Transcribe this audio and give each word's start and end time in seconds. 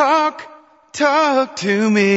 Talk, 0.00 0.40
talk 0.94 1.56
to 1.56 1.90
me. 1.90 2.16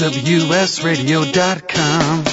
WSRadio.com. 0.00 2.24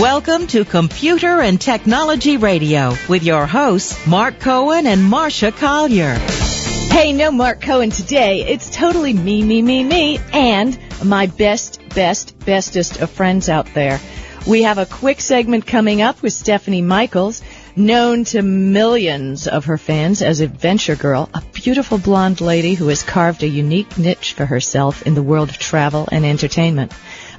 Welcome 0.00 0.46
to 0.46 0.64
Computer 0.64 1.40
and 1.40 1.60
Technology 1.60 2.36
Radio 2.36 2.94
with 3.08 3.24
your 3.24 3.46
hosts, 3.46 4.06
Mark 4.06 4.38
Cohen 4.38 4.86
and 4.86 5.02
Marcia 5.02 5.50
Collier. 5.50 6.14
Hey, 6.14 7.14
no 7.14 7.32
Mark 7.32 7.60
Cohen 7.60 7.90
today. 7.90 8.46
It's 8.46 8.70
totally 8.70 9.12
me, 9.12 9.42
me, 9.42 9.62
me, 9.62 9.82
me, 9.82 10.20
and 10.32 10.78
my 11.04 11.26
best, 11.26 11.80
best, 11.96 12.38
bestest 12.46 13.00
of 13.00 13.10
friends 13.10 13.48
out 13.48 13.66
there. 13.74 13.98
We 14.46 14.62
have 14.62 14.78
a 14.78 14.86
quick 14.86 15.20
segment 15.20 15.66
coming 15.66 16.00
up 16.00 16.22
with 16.22 16.32
Stephanie 16.32 16.80
Michaels, 16.80 17.42
known 17.86 18.24
to 18.24 18.42
millions 18.42 19.48
of 19.48 19.64
her 19.64 19.78
fans 19.78 20.22
as 20.22 20.40
Adventure 20.40 20.96
Girl, 20.96 21.28
a 21.34 21.42
beautiful 21.52 21.98
blonde 21.98 22.40
lady 22.40 22.74
who 22.74 22.88
has 22.88 23.02
carved 23.02 23.42
a 23.42 23.48
unique 23.48 23.98
niche 23.98 24.34
for 24.34 24.46
herself 24.46 25.02
in 25.06 25.14
the 25.14 25.22
world 25.22 25.48
of 25.48 25.58
travel 25.58 26.08
and 26.12 26.24
entertainment. 26.24 26.92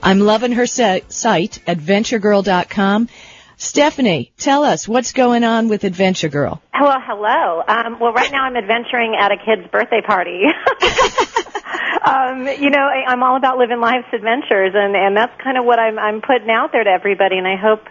I'm 0.04 0.20
loving 0.20 0.54
her 0.54 0.66
site, 0.66 1.02
adventuregirl.com. 1.68 3.10
Stephanie, 3.58 4.32
tell 4.40 4.64
us 4.64 4.88
what's 4.88 5.14
going 5.14 5.44
on 5.44 5.68
with 5.68 5.84
Adventure 5.84 6.30
Girl. 6.30 6.62
Hello, 6.74 6.98
hello. 7.00 7.62
Um, 7.68 8.00
well, 8.00 8.12
right 8.12 8.32
now 8.32 8.46
I'm 8.46 8.56
adventuring 8.56 9.16
at 9.20 9.32
a 9.32 9.38
kid's 9.38 9.70
birthday 9.70 10.02
party. 10.02 10.42
um, 12.04 12.48
you 12.48 12.72
know, 12.72 12.82
I, 12.82 13.06
I'm 13.08 13.22
all 13.22 13.38
about 13.38 13.60
living 13.60 13.80
life's 13.80 14.12
adventures, 14.14 14.74
and 14.74 14.96
and 14.96 15.16
that's 15.16 15.40
kind 15.44 15.60
of 15.60 15.66
what 15.66 15.78
I'm 15.78 16.00
I'm 16.00 16.22
putting 16.22 16.50
out 16.50 16.72
there 16.72 16.84
to 16.84 16.90
everybody, 16.90 17.38
and 17.38 17.48
I 17.48 17.56
hope. 17.56 17.82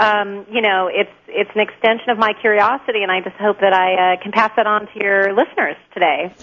Um, 0.00 0.46
you 0.50 0.62
know, 0.62 0.88
it's 0.92 1.10
it's 1.28 1.50
an 1.54 1.60
extension 1.60 2.08
of 2.08 2.18
my 2.18 2.32
curiosity, 2.40 3.02
and 3.02 3.12
I 3.12 3.20
just 3.20 3.36
hope 3.36 3.60
that 3.60 3.72
I 3.72 4.14
uh, 4.14 4.22
can 4.22 4.32
pass 4.32 4.50
that 4.56 4.66
on 4.66 4.86
to 4.86 4.92
your 4.98 5.34
listeners 5.34 5.76
today. 5.92 6.34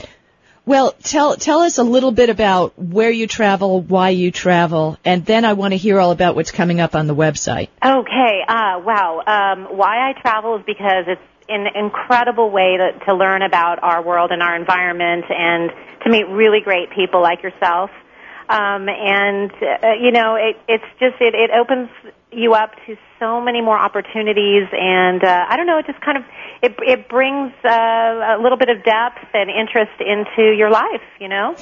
Well, 0.68 0.92
tell 1.02 1.38
tell 1.38 1.62
us 1.62 1.78
a 1.78 1.84
little 1.84 2.12
bit 2.12 2.30
about 2.30 2.78
where 2.78 3.10
you 3.10 3.26
travel, 3.26 3.82
why 3.82 4.10
you 4.10 4.32
travel, 4.32 4.98
and 5.06 5.26
then 5.26 5.46
I 5.46 5.54
want 5.54 5.72
to 5.72 5.78
hear 5.78 6.00
all 6.00 6.12
about 6.12 6.36
what's 6.36 6.52
coming 6.52 6.82
up 6.82 6.94
on 6.94 7.08
the 7.08 7.16
website. 7.16 7.70
Okay. 7.84 8.44
Uh, 8.48 8.80
wow. 8.84 9.24
Um, 9.26 9.78
why 9.78 10.10
I 10.10 10.22
travel 10.22 10.58
is 10.58 10.64
because 10.66 11.06
it's 11.08 11.22
an 11.50 11.68
incredible 11.74 12.52
way 12.52 12.78
to, 12.78 13.06
to 13.06 13.16
learn 13.16 13.42
about 13.42 13.82
our 13.82 14.04
world 14.04 14.32
and 14.32 14.44
our 14.44 14.56
environment, 14.56 15.26
and 15.30 15.72
to 16.04 16.10
meet 16.10 16.28
really 16.28 16.60
great 16.62 16.92
people 16.92 17.22
like 17.22 17.44
yourself. 17.44 17.90
Um, 18.50 18.88
and 18.88 19.52
uh, 19.52 19.94
you 20.00 20.12
know, 20.12 20.36
it, 20.36 20.58
it's 20.68 20.86
just 21.00 21.16
it, 21.20 21.36
it 21.36 21.52
opens 21.52 21.90
you 22.32 22.54
up 22.54 22.72
to 22.86 22.96
so 23.20 23.42
many 23.42 23.62
more 23.62 23.78
opportunities, 23.78 24.68
and 24.72 25.24
uh, 25.24 25.46
I 25.50 25.58
don't 25.58 25.68
know, 25.68 25.80
it 25.80 25.86
just 25.86 26.00
kind 26.02 26.18
of 26.18 26.24
it 26.62 26.76
it 26.80 27.10
brings 27.10 27.52
uh, 27.66 27.70
a 27.70 28.40
little 28.42 28.58
bit 28.58 28.70
of 28.70 28.84
depth 28.84 29.28
and 29.34 29.50
interest 29.50 30.00
into 30.00 30.56
your 30.56 30.70
life, 30.70 31.04
you 31.20 31.28
know. 31.28 31.56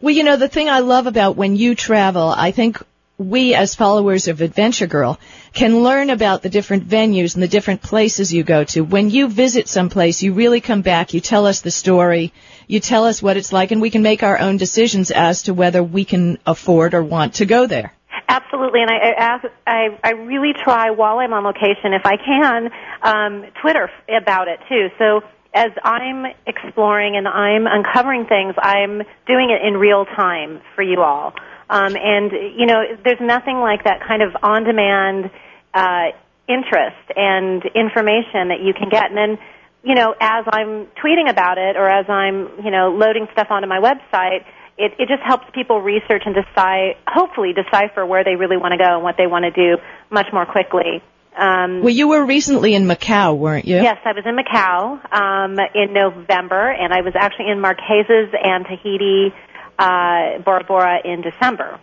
Well, 0.00 0.14
you 0.14 0.22
know, 0.22 0.36
the 0.36 0.48
thing 0.48 0.68
I 0.68 0.78
love 0.78 1.06
about 1.06 1.36
when 1.36 1.56
you 1.56 1.74
travel, 1.74 2.28
I 2.28 2.52
think 2.52 2.80
we 3.18 3.52
as 3.54 3.74
followers 3.74 4.28
of 4.28 4.40
Adventure 4.40 4.86
Girl 4.86 5.18
can 5.52 5.82
learn 5.82 6.08
about 6.08 6.42
the 6.42 6.48
different 6.48 6.88
venues 6.88 7.34
and 7.34 7.42
the 7.42 7.48
different 7.48 7.82
places 7.82 8.32
you 8.32 8.44
go 8.44 8.62
to. 8.64 8.82
When 8.82 9.10
you 9.10 9.28
visit 9.28 9.68
someplace, 9.68 10.22
you 10.22 10.32
really 10.32 10.60
come 10.60 10.82
back, 10.82 11.14
you 11.14 11.20
tell 11.20 11.44
us 11.44 11.60
the 11.60 11.72
story, 11.72 12.32
you 12.68 12.78
tell 12.78 13.04
us 13.04 13.20
what 13.20 13.36
it's 13.36 13.52
like, 13.52 13.72
and 13.72 13.82
we 13.82 13.90
can 13.90 14.02
make 14.02 14.22
our 14.22 14.38
own 14.38 14.56
decisions 14.56 15.10
as 15.10 15.42
to 15.44 15.54
whether 15.54 15.82
we 15.82 16.04
can 16.04 16.38
afford 16.46 16.94
or 16.94 17.02
want 17.02 17.34
to 17.34 17.46
go 17.46 17.66
there. 17.66 17.92
Absolutely, 18.28 18.82
and 18.82 18.90
I, 18.90 19.10
ask, 19.16 19.44
I 19.66 19.98
I 20.04 20.10
really 20.10 20.52
try 20.52 20.90
while 20.90 21.18
I'm 21.18 21.32
on 21.32 21.44
location, 21.44 21.94
if 21.94 22.02
I 22.04 22.16
can, 22.16 22.70
um, 23.02 23.50
Twitter 23.60 23.90
about 24.08 24.48
it 24.48 24.60
too. 24.68 24.88
So 24.98 25.22
as 25.54 25.70
I'm 25.82 26.26
exploring 26.46 27.16
and 27.16 27.26
I'm 27.26 27.66
uncovering 27.66 28.26
things, 28.26 28.54
I'm 28.58 29.02
doing 29.26 29.50
it 29.50 29.66
in 29.66 29.78
real 29.78 30.04
time 30.04 30.60
for 30.76 30.82
you 30.82 31.00
all. 31.00 31.32
Um, 31.70 31.94
and 31.96 32.32
you 32.56 32.66
know, 32.66 32.82
there's 33.04 33.20
nothing 33.20 33.58
like 33.58 33.84
that 33.84 34.00
kind 34.06 34.22
of 34.22 34.36
on-demand 34.42 35.30
uh, 35.74 36.16
interest 36.48 37.12
and 37.14 37.62
information 37.74 38.48
that 38.48 38.60
you 38.62 38.72
can 38.72 38.88
get. 38.88 39.10
And 39.10 39.16
then, 39.16 39.38
you 39.82 39.94
know, 39.94 40.14
as 40.18 40.44
I'm 40.50 40.86
tweeting 40.96 41.28
about 41.28 41.58
it 41.58 41.76
or 41.76 41.88
as 41.88 42.08
I'm, 42.08 42.64
you 42.64 42.70
know, 42.70 42.96
loading 42.96 43.28
stuff 43.32 43.48
onto 43.50 43.68
my 43.68 43.80
website 43.80 44.44
it, 44.78 44.92
it 44.98 45.08
just 45.08 45.22
helps 45.26 45.44
people 45.52 45.82
research 45.82 46.22
and 46.24 46.34
decide, 46.34 46.94
hopefully 47.06 47.52
decipher 47.52 48.06
where 48.06 48.22
they 48.22 48.36
really 48.36 48.56
want 48.56 48.72
to 48.72 48.78
go 48.78 48.94
and 48.94 49.02
what 49.02 49.16
they 49.18 49.26
want 49.26 49.44
to 49.44 49.50
do 49.50 49.82
much 50.10 50.26
more 50.32 50.46
quickly. 50.46 51.02
Um, 51.36 51.82
well, 51.82 51.94
you 51.94 52.08
were 52.08 52.24
recently 52.24 52.74
in 52.74 52.86
Macau, 52.86 53.36
weren't 53.36 53.64
you? 53.64 53.76
Yes, 53.76 53.98
I 54.04 54.12
was 54.12 54.24
in 54.24 54.34
Macau 54.34 54.98
um, 55.12 55.58
in 55.74 55.92
November, 55.92 56.70
and 56.70 56.92
I 56.92 57.02
was 57.02 57.14
actually 57.14 57.50
in 57.50 57.58
Marquesas 57.58 58.34
and 58.34 58.66
Tahiti, 58.66 59.34
uh, 59.78 60.38
Bora 60.44 60.64
Bora 60.64 60.98
in 61.04 61.22
December. 61.22 61.80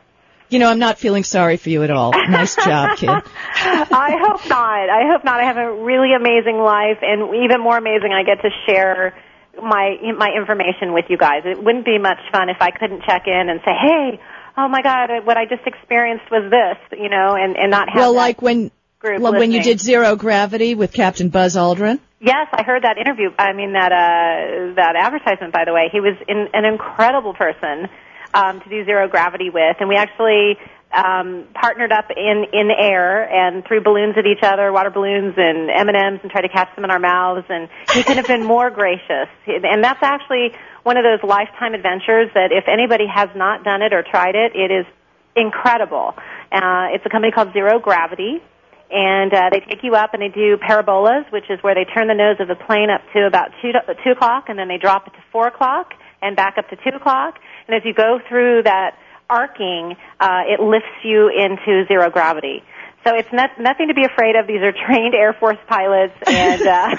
You 0.49 0.59
know, 0.59 0.69
I'm 0.69 0.79
not 0.79 0.99
feeling 0.99 1.23
sorry 1.23 1.57
for 1.57 1.69
you 1.69 1.83
at 1.83 1.89
all. 1.89 2.11
Nice 2.11 2.55
job, 2.63 2.97
kid. 2.97 3.09
I 3.09 4.15
hope 4.21 4.47
not. 4.47 4.89
I 4.89 5.09
hope 5.11 5.23
not. 5.23 5.39
I 5.39 5.43
have 5.43 5.57
a 5.57 5.71
really 5.83 6.13
amazing 6.13 6.59
life, 6.59 6.99
and 7.01 7.33
even 7.43 7.61
more 7.61 7.77
amazing, 7.77 8.11
I 8.13 8.23
get 8.23 8.41
to 8.43 8.49
share 8.67 9.15
my 9.61 9.97
my 10.17 10.29
information 10.37 10.93
with 10.93 11.05
you 11.09 11.17
guys. 11.17 11.43
It 11.45 11.61
wouldn't 11.61 11.85
be 11.85 11.97
much 11.97 12.19
fun 12.31 12.49
if 12.49 12.57
I 12.59 12.71
couldn't 12.71 13.03
check 13.03 13.23
in 13.25 13.49
and 13.49 13.59
say, 13.65 13.71
"Hey, 13.71 14.19
oh 14.57 14.67
my 14.67 14.81
God, 14.81 15.09
what 15.25 15.37
I 15.37 15.45
just 15.45 15.65
experienced 15.65 16.29
was 16.29 16.51
this," 16.51 16.99
you 16.99 17.09
know, 17.09 17.35
and 17.35 17.57
and 17.57 17.71
not 17.71 17.89
have 17.89 17.97
well, 17.97 18.13
like 18.13 18.41
when 18.41 18.71
group 18.99 19.21
well, 19.21 19.31
listening. 19.31 19.39
when 19.39 19.51
you 19.51 19.63
did 19.63 19.79
Zero 19.79 20.15
Gravity 20.15 20.75
with 20.75 20.93
Captain 20.93 21.29
Buzz 21.29 21.55
Aldrin. 21.55 21.99
Yes, 22.19 22.47
I 22.53 22.63
heard 22.63 22.83
that 22.83 22.97
interview. 22.97 23.29
I 23.37 23.53
mean 23.53 23.73
that 23.73 23.91
uh 23.91 24.75
that 24.75 24.95
advertisement. 24.95 25.51
By 25.53 25.65
the 25.65 25.73
way, 25.73 25.89
he 25.91 25.99
was 25.99 26.15
in, 26.27 26.47
an 26.53 26.65
incredible 26.65 27.33
person 27.33 27.89
um, 28.33 28.61
to 28.61 28.69
do 28.69 28.85
Zero 28.85 29.07
Gravity 29.07 29.49
with, 29.49 29.77
and 29.79 29.89
we 29.89 29.95
actually 29.95 30.57
um, 30.93 31.45
partnered 31.53 31.91
up 31.91 32.05
in 32.15 32.45
in 32.53 32.71
air 32.71 33.27
and 33.27 33.65
threw 33.65 33.81
balloons 33.81 34.15
at 34.17 34.25
each 34.25 34.43
other, 34.43 34.71
water 34.71 34.89
balloons 34.89 35.33
and 35.35 35.69
M 35.69 35.89
and 35.89 35.97
M's, 35.97 36.19
and 36.23 36.31
tried 36.31 36.43
to 36.47 36.49
catch 36.49 36.73
them 36.75 36.85
in 36.85 36.91
our 36.91 36.99
mouths. 36.99 37.45
And 37.49 37.67
he 37.93 38.03
could 38.03 38.15
have 38.17 38.27
been 38.27 38.45
more 38.55 38.69
gracious. 38.69 39.27
And 39.45 39.83
that's 39.83 40.01
actually 40.01 40.55
one 40.83 40.95
of 40.97 41.03
those 41.03 41.19
lifetime 41.27 41.73
adventures 41.73 42.29
that 42.33 42.51
if 42.51 42.67
anybody 42.67 43.07
has 43.13 43.29
not 43.35 43.63
done 43.63 43.81
it 43.81 43.93
or 43.93 44.03
tried 44.03 44.35
it, 44.35 44.55
it 44.55 44.71
is 44.71 44.85
incredible. 45.35 46.13
Uh, 46.51 46.95
it's 46.95 47.05
a 47.05 47.09
company 47.09 47.31
called 47.31 47.51
Zero 47.51 47.79
Gravity. 47.79 48.41
And 48.91 49.33
uh, 49.33 49.49
they 49.51 49.59
take 49.59 49.83
you 49.83 49.95
up 49.95 50.13
and 50.13 50.21
they 50.21 50.29
do 50.29 50.57
parabolas, 50.57 51.25
which 51.31 51.49
is 51.49 51.59
where 51.61 51.73
they 51.73 51.85
turn 51.85 52.07
the 52.07 52.13
nose 52.13 52.37
of 52.39 52.47
the 52.47 52.55
plane 52.55 52.89
up 52.89 53.01
to 53.13 53.25
about 53.25 53.49
two, 53.61 53.71
to, 53.71 53.81
two 54.03 54.11
o'clock, 54.11 54.45
and 54.47 54.59
then 54.59 54.67
they 54.67 54.77
drop 54.77 55.07
it 55.07 55.11
to 55.11 55.23
four 55.31 55.47
o'clock 55.47 55.93
and 56.21 56.35
back 56.35 56.57
up 56.57 56.69
to 56.69 56.75
two 56.77 56.95
o'clock. 56.95 57.39
And 57.67 57.75
as 57.75 57.81
you 57.83 57.93
go 57.93 58.19
through 58.29 58.63
that 58.63 58.97
arcing, 59.29 59.95
uh, 60.19 60.43
it 60.45 60.59
lifts 60.59 61.01
you 61.03 61.29
into 61.29 61.85
zero 61.87 62.09
gravity. 62.09 62.63
So 63.05 63.15
it's 63.15 63.31
not, 63.31 63.51
nothing 63.59 63.89
to 63.89 63.93
be 63.93 64.03
afraid 64.03 64.35
of. 64.35 64.47
These 64.47 64.61
are 64.61 64.71
trained 64.71 65.13
Air 65.13 65.33
Force 65.33 65.59
pilots, 65.67 66.13
and 66.25 66.61
uh, 66.61 66.95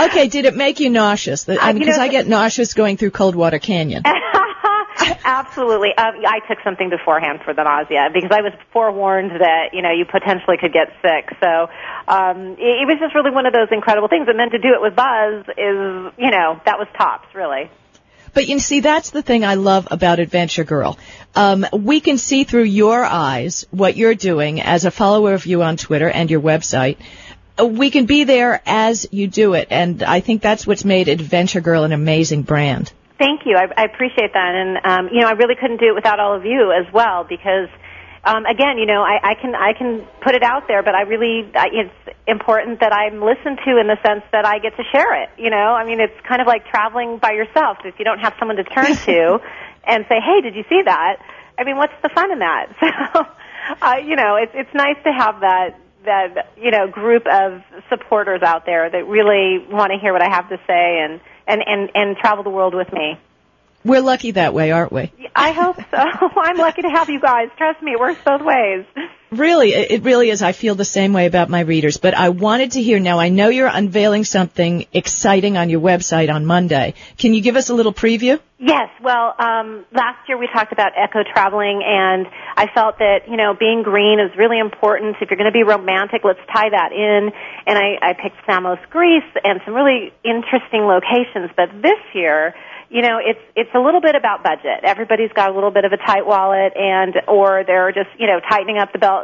okay. 0.06 0.26
Did 0.26 0.46
it 0.46 0.56
make 0.56 0.80
you 0.80 0.90
nauseous? 0.90 1.44
Because 1.44 1.62
I, 1.62 1.72
mean, 1.72 1.88
I 1.88 2.08
get 2.08 2.26
nauseous 2.26 2.74
going 2.74 2.96
through 2.96 3.12
Coldwater 3.12 3.60
Canyon. 3.60 4.02
Absolutely. 5.24 5.90
Um, 5.96 6.14
I 6.26 6.40
took 6.48 6.58
something 6.62 6.90
beforehand 6.90 7.40
for 7.44 7.54
the 7.54 7.62
nausea 7.62 8.10
because 8.12 8.30
I 8.32 8.42
was 8.42 8.52
forewarned 8.72 9.32
that 9.32 9.70
you 9.72 9.82
know 9.82 9.90
you 9.90 10.04
potentially 10.04 10.56
could 10.58 10.72
get 10.72 10.88
sick. 11.02 11.36
So 11.40 11.68
um, 12.08 12.56
it, 12.58 12.82
it 12.82 12.86
was 12.86 12.98
just 13.00 13.14
really 13.14 13.30
one 13.30 13.46
of 13.46 13.52
those 13.52 13.68
incredible 13.70 14.08
things. 14.08 14.28
And 14.28 14.38
then 14.38 14.50
to 14.50 14.58
do 14.58 14.74
it 14.74 14.80
with 14.80 14.94
Buzz 14.94 15.44
is 15.56 16.12
you 16.18 16.30
know 16.30 16.60
that 16.64 16.78
was 16.78 16.88
tops 16.96 17.34
really. 17.34 17.70
But 18.34 18.48
you 18.48 18.58
see, 18.60 18.80
that's 18.80 19.10
the 19.10 19.20
thing 19.20 19.44
I 19.44 19.56
love 19.56 19.88
about 19.90 20.18
Adventure 20.18 20.64
Girl. 20.64 20.98
Um, 21.34 21.66
we 21.72 22.00
can 22.00 22.16
see 22.16 22.44
through 22.44 22.64
your 22.64 23.04
eyes 23.04 23.66
what 23.70 23.96
you're 23.96 24.14
doing 24.14 24.62
as 24.62 24.86
a 24.86 24.90
follower 24.90 25.34
of 25.34 25.44
you 25.44 25.62
on 25.62 25.76
Twitter 25.76 26.08
and 26.08 26.30
your 26.30 26.40
website. 26.40 26.96
We 27.62 27.90
can 27.90 28.06
be 28.06 28.24
there 28.24 28.62
as 28.64 29.06
you 29.10 29.28
do 29.28 29.52
it, 29.52 29.68
and 29.70 30.02
I 30.02 30.20
think 30.20 30.40
that's 30.40 30.66
what's 30.66 30.86
made 30.86 31.08
Adventure 31.08 31.60
Girl 31.60 31.84
an 31.84 31.92
amazing 31.92 32.42
brand. 32.42 32.90
Thank 33.22 33.46
you. 33.46 33.54
I, 33.54 33.70
I 33.76 33.84
appreciate 33.84 34.32
that, 34.34 34.50
and 34.58 34.82
um, 34.82 35.14
you 35.14 35.20
know, 35.20 35.28
I 35.28 35.38
really 35.38 35.54
couldn't 35.54 35.78
do 35.78 35.86
it 35.86 35.94
without 35.94 36.18
all 36.18 36.34
of 36.34 36.44
you 36.44 36.72
as 36.74 36.92
well 36.92 37.22
because 37.22 37.68
um, 38.24 38.46
again, 38.46 38.78
you 38.78 38.86
know, 38.86 39.02
I, 39.02 39.30
I 39.30 39.34
can 39.34 39.54
I 39.54 39.74
can 39.78 40.04
put 40.20 40.34
it 40.34 40.42
out 40.42 40.66
there, 40.66 40.82
but 40.82 40.96
I 40.96 41.02
really 41.02 41.48
I, 41.54 41.68
it's 41.70 42.18
important 42.26 42.80
that 42.80 42.92
I'm 42.92 43.22
listened 43.22 43.62
to 43.64 43.78
in 43.78 43.86
the 43.86 43.94
sense 44.02 44.26
that 44.32 44.44
I 44.44 44.58
get 44.58 44.74
to 44.76 44.82
share 44.90 45.22
it. 45.22 45.30
You 45.38 45.50
know, 45.50 45.70
I 45.70 45.86
mean, 45.86 46.00
it's 46.00 46.18
kind 46.26 46.40
of 46.40 46.48
like 46.48 46.66
traveling 46.66 47.18
by 47.18 47.30
yourself. 47.30 47.78
If 47.84 47.94
you 48.00 48.04
don't 48.04 48.18
have 48.18 48.34
someone 48.40 48.56
to 48.56 48.64
turn 48.64 48.90
to 48.90 49.38
and 49.86 50.04
say, 50.08 50.18
"Hey, 50.18 50.40
did 50.42 50.56
you 50.56 50.64
see 50.68 50.82
that?" 50.84 51.22
I 51.56 51.62
mean, 51.62 51.76
what's 51.76 51.94
the 52.02 52.10
fun 52.10 52.32
in 52.32 52.40
that? 52.40 52.74
So, 53.62 53.76
uh, 53.80 53.94
you 54.02 54.16
know, 54.16 54.34
it's 54.34 54.50
it's 54.56 54.74
nice 54.74 54.98
to 55.04 55.12
have 55.12 55.38
that 55.42 55.78
that 56.04 56.50
you 56.58 56.72
know 56.72 56.88
group 56.88 57.22
of 57.30 57.62
supporters 57.88 58.42
out 58.42 58.66
there 58.66 58.90
that 58.90 59.06
really 59.06 59.64
want 59.70 59.92
to 59.92 59.98
hear 60.00 60.12
what 60.12 60.20
I 60.20 60.28
have 60.28 60.48
to 60.48 60.58
say 60.66 60.98
and 60.98 61.20
and 61.46 61.62
and 61.66 61.90
and 61.94 62.16
travel 62.16 62.44
the 62.44 62.50
world 62.50 62.74
with 62.74 62.92
me. 62.92 63.18
We're 63.84 64.00
lucky 64.00 64.32
that 64.32 64.54
way, 64.54 64.70
aren't 64.70 64.92
we? 64.92 65.12
I 65.34 65.52
hope 65.52 65.76
so. 65.76 65.96
I'm 66.40 66.56
lucky 66.56 66.82
to 66.82 66.88
have 66.88 67.08
you 67.08 67.20
guys. 67.20 67.48
Trust 67.56 67.82
me, 67.82 67.92
it 67.92 67.98
works 67.98 68.20
both 68.24 68.42
ways. 68.42 68.84
Really, 69.32 69.72
it 69.72 70.02
really 70.02 70.28
is. 70.28 70.42
I 70.42 70.52
feel 70.52 70.74
the 70.74 70.84
same 70.84 71.14
way 71.14 71.24
about 71.24 71.48
my 71.48 71.60
readers. 71.60 71.96
But 71.96 72.12
I 72.12 72.28
wanted 72.28 72.72
to 72.72 72.82
hear 72.82 73.00
now. 73.00 73.18
I 73.18 73.30
know 73.30 73.48
you're 73.48 73.66
unveiling 73.66 74.24
something 74.24 74.84
exciting 74.92 75.56
on 75.56 75.70
your 75.70 75.80
website 75.80 76.30
on 76.30 76.44
Monday. 76.44 76.92
Can 77.16 77.32
you 77.32 77.40
give 77.40 77.56
us 77.56 77.70
a 77.70 77.74
little 77.74 77.94
preview? 77.94 78.38
Yes. 78.58 78.90
Well, 79.02 79.34
um, 79.38 79.86
last 79.90 80.28
year 80.28 80.36
we 80.36 80.48
talked 80.52 80.72
about 80.72 80.92
eco 81.02 81.24
traveling, 81.32 81.82
and 81.82 82.26
I 82.56 82.66
felt 82.74 82.98
that 82.98 83.20
you 83.26 83.38
know 83.38 83.54
being 83.58 83.82
green 83.82 84.20
is 84.20 84.36
really 84.36 84.58
important. 84.58 85.16
If 85.22 85.30
you're 85.30 85.38
going 85.38 85.50
to 85.50 85.58
be 85.58 85.64
romantic, 85.64 86.20
let's 86.24 86.44
tie 86.52 86.68
that 86.68 86.92
in. 86.92 87.32
And 87.66 87.78
I, 87.78 88.10
I 88.10 88.12
picked 88.12 88.36
Samos, 88.46 88.78
Greece, 88.90 89.24
and 89.42 89.62
some 89.64 89.72
really 89.72 90.12
interesting 90.22 90.84
locations. 90.84 91.50
But 91.56 91.72
this 91.80 91.98
year 92.12 92.54
you 92.92 93.00
know, 93.00 93.18
it's 93.24 93.40
it's 93.56 93.70
a 93.74 93.80
little 93.80 94.02
bit 94.02 94.14
about 94.14 94.44
budget. 94.44 94.84
Everybody's 94.84 95.32
got 95.32 95.50
a 95.50 95.54
little 95.54 95.70
bit 95.70 95.86
of 95.86 95.92
a 95.92 95.96
tight 95.96 96.26
wallet, 96.26 96.76
and 96.76 97.16
or 97.26 97.64
they're 97.66 97.90
just 97.90 98.10
you 98.18 98.26
know 98.26 98.38
tightening 98.38 98.76
up 98.76 98.92
the 98.92 98.98
belt 98.98 99.21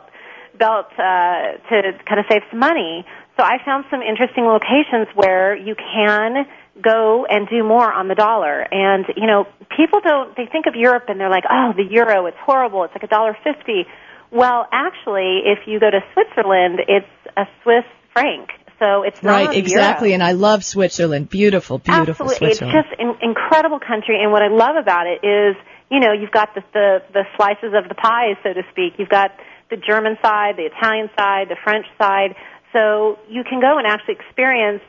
belt 0.59 0.87
uh, 0.99 1.59
to 1.71 1.77
kind 2.09 2.21
of 2.21 2.27
save 2.31 2.43
some 2.51 2.61
money. 2.61 3.05
So 3.37 3.45
I 3.45 3.59
found 3.65 3.85
some 3.91 4.03
interesting 4.03 4.45
locations 4.45 5.07
where 5.15 5.57
you 5.57 5.75
can 5.75 6.47
go 6.83 7.27
and 7.29 7.49
do 7.49 7.63
more 7.63 7.91
on 7.91 8.09
the 8.09 8.15
dollar. 8.15 8.67
And 8.71 9.07
you 9.17 9.27
know, 9.27 9.47
people 9.77 10.01
don't 10.03 10.37
they 10.37 10.47
think 10.51 10.67
of 10.67 10.75
Europe 10.75 11.05
and 11.09 11.21
they're 11.21 11.31
like, 11.31 11.45
oh, 11.49 11.73
the 11.77 11.85
euro, 11.85 12.27
it's 12.27 12.37
horrible. 12.41 12.85
It's 12.85 12.95
like 12.95 13.05
a 13.05 13.13
dollar 13.13 13.37
fifty. 13.45 13.87
Well, 14.31 14.67
actually, 14.73 15.41
if 15.47 15.67
you 15.67 15.81
go 15.81 15.91
to 15.91 16.01
Switzerland, 16.13 16.81
it's 16.87 17.09
a 17.37 17.47
Swiss 17.63 17.87
franc 18.13 18.51
so 18.79 19.03
it's 19.03 19.23
not 19.23 19.47
right, 19.47 19.57
exactly. 19.57 20.11
Euro. 20.11 20.15
And 20.15 20.23
I 20.23 20.33
love 20.33 20.65
Switzerland. 20.65 21.29
Beautiful, 21.29 21.79
beautiful 21.79 22.31
Absolutely. 22.31 22.55
Switzerland. 22.55 22.79
It's 22.79 22.89
just 22.89 23.01
an 23.01 23.15
incredible 23.23 23.81
country. 23.81 24.23
And 24.23 24.31
what 24.31 24.43
I 24.43 24.49
love 24.49 24.77
about 24.77 25.07
it 25.07 25.27
is, 25.27 25.57
you 25.91 25.99
know, 26.01 26.13
you've 26.13 26.31
got 26.31 26.55
the, 26.55 26.63
the 26.73 27.03
the 27.13 27.25
slices 27.37 27.75
of 27.75 27.89
the 27.89 27.95
pie, 27.95 28.39
so 28.43 28.53
to 28.53 28.63
speak. 28.71 28.95
You've 28.99 29.09
got 29.09 29.33
the 29.71 29.77
German 29.77 30.17
side, 30.23 30.57
the 30.57 30.67
Italian 30.67 31.11
side, 31.19 31.49
the 31.49 31.57
French 31.63 31.87
side. 32.01 32.35
So 32.73 33.19
you 33.29 33.45
can 33.45 33.61
go 33.61 33.79
and 33.79 33.87
actually 33.87 34.17
experience 34.21 34.83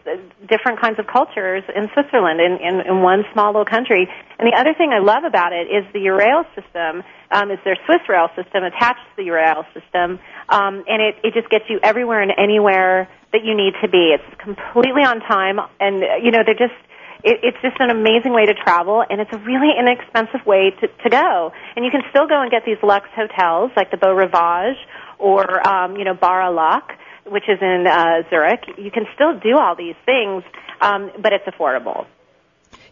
different 0.47 0.81
kinds 0.81 0.99
of 0.99 1.07
cultures 1.07 1.63
in 1.73 1.87
Switzerland 1.93 2.41
in, 2.41 2.59
in, 2.59 2.81
in 2.85 3.01
one 3.01 3.23
small 3.31 3.47
little 3.47 3.65
country. 3.65 4.07
And 4.37 4.47
the 4.47 4.57
other 4.57 4.73
thing 4.73 4.91
I 4.91 4.99
love 4.99 5.23
about 5.23 5.53
it 5.53 5.71
is 5.71 5.85
the 5.93 5.99
Eurail 5.99 6.43
system 6.55 7.03
um, 7.31 7.51
is 7.51 7.59
their 7.63 7.77
Swiss 7.85 8.01
rail 8.09 8.27
system 8.35 8.63
attached 8.63 8.99
to 9.15 9.23
the 9.23 9.29
Eurail 9.29 9.63
system, 9.73 10.19
um, 10.49 10.83
and 10.87 11.01
it, 11.01 11.15
it 11.23 11.33
just 11.33 11.49
gets 11.49 11.65
you 11.69 11.79
everywhere 11.83 12.21
and 12.21 12.31
anywhere 12.37 13.07
that 13.31 13.43
you 13.43 13.55
need 13.55 13.73
to 13.81 13.87
be. 13.87 14.15
It's 14.17 14.41
completely 14.41 15.03
on 15.05 15.19
time, 15.21 15.59
and 15.79 16.01
you 16.23 16.31
know 16.31 16.39
they're 16.43 16.57
just 16.57 16.77
it, 17.23 17.39
it's 17.43 17.57
just 17.61 17.79
an 17.79 17.89
amazing 17.89 18.33
way 18.33 18.45
to 18.45 18.53
travel, 18.53 19.03
and 19.07 19.19
it's 19.19 19.31
a 19.33 19.37
really 19.39 19.71
inexpensive 19.77 20.45
way 20.45 20.71
to, 20.81 20.87
to 20.87 21.09
go. 21.09 21.51
And 21.75 21.85
you 21.85 21.91
can 21.91 22.01
still 22.09 22.27
go 22.27 22.41
and 22.41 22.51
get 22.51 22.63
these 22.65 22.77
luxe 22.81 23.09
hotels 23.15 23.71
like 23.75 23.91
the 23.91 23.97
Beau 23.97 24.13
Rivage 24.13 24.77
or 25.17 25.67
um, 25.67 25.97
you 25.97 26.05
know 26.05 26.13
Bar 26.13 26.51
Lac, 26.51 26.97
which 27.25 27.43
is 27.47 27.59
in 27.61 27.85
uh, 27.87 28.23
Zurich. 28.29 28.63
You 28.77 28.91
can 28.91 29.05
still 29.15 29.37
do 29.39 29.57
all 29.57 29.75
these 29.75 29.95
things, 30.05 30.43
um, 30.81 31.11
but 31.21 31.33
it's 31.33 31.45
affordable. 31.45 32.05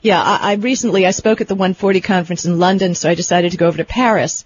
Yeah, 0.02 0.22
I, 0.22 0.52
I 0.52 0.54
recently 0.56 1.06
I 1.06 1.12
spoke 1.12 1.42
at 1.42 1.48
the 1.48 1.56
140 1.56 2.02
conference 2.02 2.46
in 2.46 2.60
London, 2.60 2.96
so 2.96 3.10
I 3.10 3.16
decided 3.16 3.52
to 3.52 3.58
go 3.58 3.68
over 3.68 3.78
to 3.78 3.86
Paris. 3.86 4.46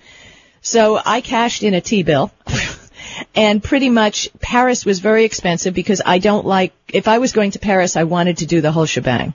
So 0.61 0.99
I 1.03 1.21
cashed 1.21 1.63
in 1.63 1.73
a 1.73 1.81
T 1.81 2.03
bill. 2.03 2.31
And 3.35 3.63
pretty 3.63 3.89
much 3.89 4.29
Paris 4.39 4.85
was 4.85 4.99
very 4.99 5.25
expensive 5.25 5.73
because 5.73 6.01
I 6.05 6.19
don't 6.19 6.45
like, 6.45 6.73
if 6.91 7.07
I 7.07 7.19
was 7.19 7.31
going 7.31 7.51
to 7.51 7.59
Paris, 7.59 7.95
I 7.95 8.03
wanted 8.03 8.37
to 8.37 8.45
do 8.45 8.61
the 8.61 8.71
whole 8.71 8.85
shebang. 8.85 9.33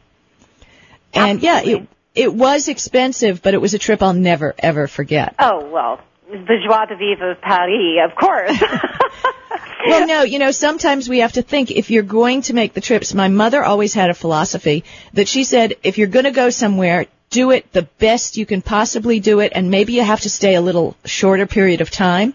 And 1.17 1.43
Absolutely. 1.43 1.73
yeah, 1.73 1.79
it, 1.79 1.89
it 2.15 2.35
was 2.35 2.69
expensive, 2.69 3.43
but 3.43 3.55
it 3.55 3.61
was 3.61 3.75
a 3.75 3.79
trip 3.79 4.03
I'll 4.03 4.13
never 4.13 4.55
ever 4.59 4.87
forget. 4.87 5.35
Oh, 5.39 5.69
well, 5.71 6.01
the 6.29 6.59
joie 6.67 6.87
de 6.87 6.97
vivre 6.97 7.33
of 7.33 7.41
Paris, 7.41 8.01
of 8.05 8.17
course. 8.17 8.61
well, 9.87 10.07
no, 10.07 10.23
you 10.23 10.39
know, 10.39 10.51
sometimes 10.51 11.09
we 11.09 11.21
have 11.21 11.33
to 11.35 11.43
think 11.43 11.71
if 11.71 11.91
you're 11.91 12.03
going 12.03 12.43
to 12.43 12.55
make 12.55 12.75
the 12.75 12.81
trips. 12.81 13.15
My 13.15 13.29
mother 13.29 13.63
always 13.63 13.95
had 13.95 14.11
a 14.11 14.15
philosophy 14.15 14.85
that 15.13 15.29
she 15.29 15.45
said 15.45 15.75
if 15.83 15.99
you're 15.99 16.09
going 16.09 16.25
to 16.25 16.31
go 16.31 16.51
somewhere, 16.51 17.07
do 17.31 17.51
it 17.51 17.73
the 17.73 17.83
best 17.83 18.37
you 18.37 18.47
can 18.47 18.63
possibly 18.63 19.21
do 19.21 19.41
it, 19.41 19.53
and 19.55 19.71
maybe 19.71 19.95
you 19.95 20.03
have 20.03 20.21
to 20.23 20.31
stay 20.31 20.55
a 20.55 20.61
little 20.61 20.97
shorter 21.05 21.47
period 21.47 21.81
of 21.81 21.91
time 21.91 22.35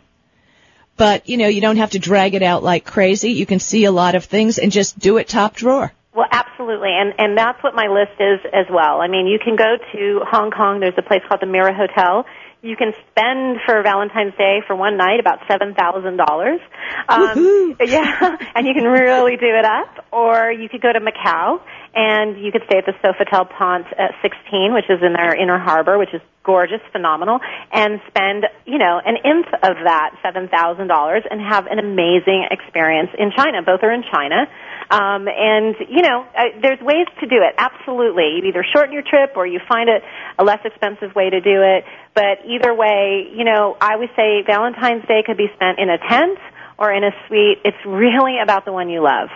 but 1.01 1.27
you 1.27 1.37
know, 1.37 1.47
you 1.47 1.61
don't 1.61 1.77
have 1.77 1.91
to 1.91 1.99
drag 1.99 2.35
it 2.35 2.43
out 2.43 2.61
like 2.61 2.85
crazy. 2.85 3.31
You 3.31 3.47
can 3.47 3.59
see 3.59 3.85
a 3.85 3.91
lot 3.91 4.13
of 4.13 4.25
things 4.25 4.59
and 4.59 4.71
just 4.71 4.99
do 4.99 5.17
it 5.17 5.27
top 5.27 5.55
drawer. 5.55 5.91
Well, 6.13 6.27
absolutely, 6.29 6.91
and 6.91 7.13
and 7.17 7.37
that's 7.37 7.63
what 7.63 7.73
my 7.73 7.87
list 7.87 8.19
is 8.19 8.39
as 8.51 8.67
well. 8.69 8.99
I 8.99 9.07
mean, 9.07 9.27
you 9.27 9.39
can 9.39 9.55
go 9.55 9.77
to 9.79 10.19
Hong 10.29 10.51
Kong. 10.51 10.81
There's 10.81 10.97
a 10.97 11.01
place 11.01 11.21
called 11.27 11.41
the 11.41 11.47
Mira 11.47 11.73
Hotel. 11.73 12.25
You 12.61 12.75
can 12.75 12.91
spend 13.09 13.57
for 13.65 13.81
Valentine's 13.81 14.35
Day 14.37 14.59
for 14.67 14.75
one 14.75 14.97
night 14.97 15.21
about 15.21 15.39
seven 15.49 15.73
thousand 15.73 16.17
dollars. 16.17 16.59
Um, 17.07 17.77
yeah, 17.85 18.37
and 18.53 18.67
you 18.67 18.73
can 18.73 18.83
really 18.83 19.37
do 19.37 19.47
it 19.47 19.63
up. 19.63 20.05
Or 20.11 20.51
you 20.51 20.67
could 20.67 20.81
go 20.81 20.91
to 20.91 20.99
Macau 20.99 21.61
and 21.95 22.39
you 22.43 22.51
could 22.51 22.63
stay 22.67 22.77
at 22.77 22.85
the 22.85 22.93
Sofitel 23.03 23.49
Pont 23.49 23.87
at 23.97 24.11
16, 24.21 24.73
which 24.73 24.85
is 24.89 24.99
in 25.03 25.13
their 25.13 25.35
inner 25.35 25.59
harbor, 25.59 25.97
which 25.97 26.13
is 26.13 26.21
gorgeous, 26.43 26.79
phenomenal, 26.91 27.39
and 27.71 27.99
spend, 28.07 28.45
you 28.65 28.77
know, 28.77 29.01
an 29.03 29.17
nth 29.23 29.51
of 29.61 29.75
that 29.83 30.15
$7,000 30.23 30.47
and 31.29 31.41
have 31.41 31.67
an 31.67 31.79
amazing 31.79 32.47
experience 32.49 33.09
in 33.19 33.31
China. 33.35 33.61
Both 33.61 33.83
are 33.83 33.91
in 33.91 34.03
China. 34.11 34.47
Um, 34.91 35.27
and, 35.29 35.75
you 35.87 36.01
know, 36.01 36.25
uh, 36.37 36.43
there's 36.61 36.81
ways 36.81 37.07
to 37.21 37.25
do 37.25 37.37
it, 37.37 37.55
absolutely. 37.57 38.35
You 38.35 38.49
either 38.49 38.65
shorten 38.75 38.91
your 38.91 39.03
trip 39.03 39.37
or 39.37 39.47
you 39.47 39.61
find 39.67 39.89
a, 39.89 39.99
a 40.37 40.43
less 40.43 40.59
expensive 40.65 41.15
way 41.15 41.29
to 41.29 41.39
do 41.39 41.61
it. 41.63 41.85
But 42.13 42.43
either 42.45 42.75
way, 42.75 43.31
you 43.33 43.45
know, 43.45 43.77
I 43.79 43.95
would 43.95 44.09
say 44.17 44.43
Valentine's 44.45 45.07
Day 45.07 45.23
could 45.25 45.37
be 45.37 45.47
spent 45.55 45.79
in 45.79 45.89
a 45.89 45.97
tent 45.97 46.37
or 46.77 46.91
in 46.91 47.05
a 47.05 47.11
suite. 47.27 47.59
It's 47.63 47.77
really 47.85 48.39
about 48.43 48.65
the 48.65 48.73
one 48.73 48.89
you 48.89 49.01
love. 49.01 49.29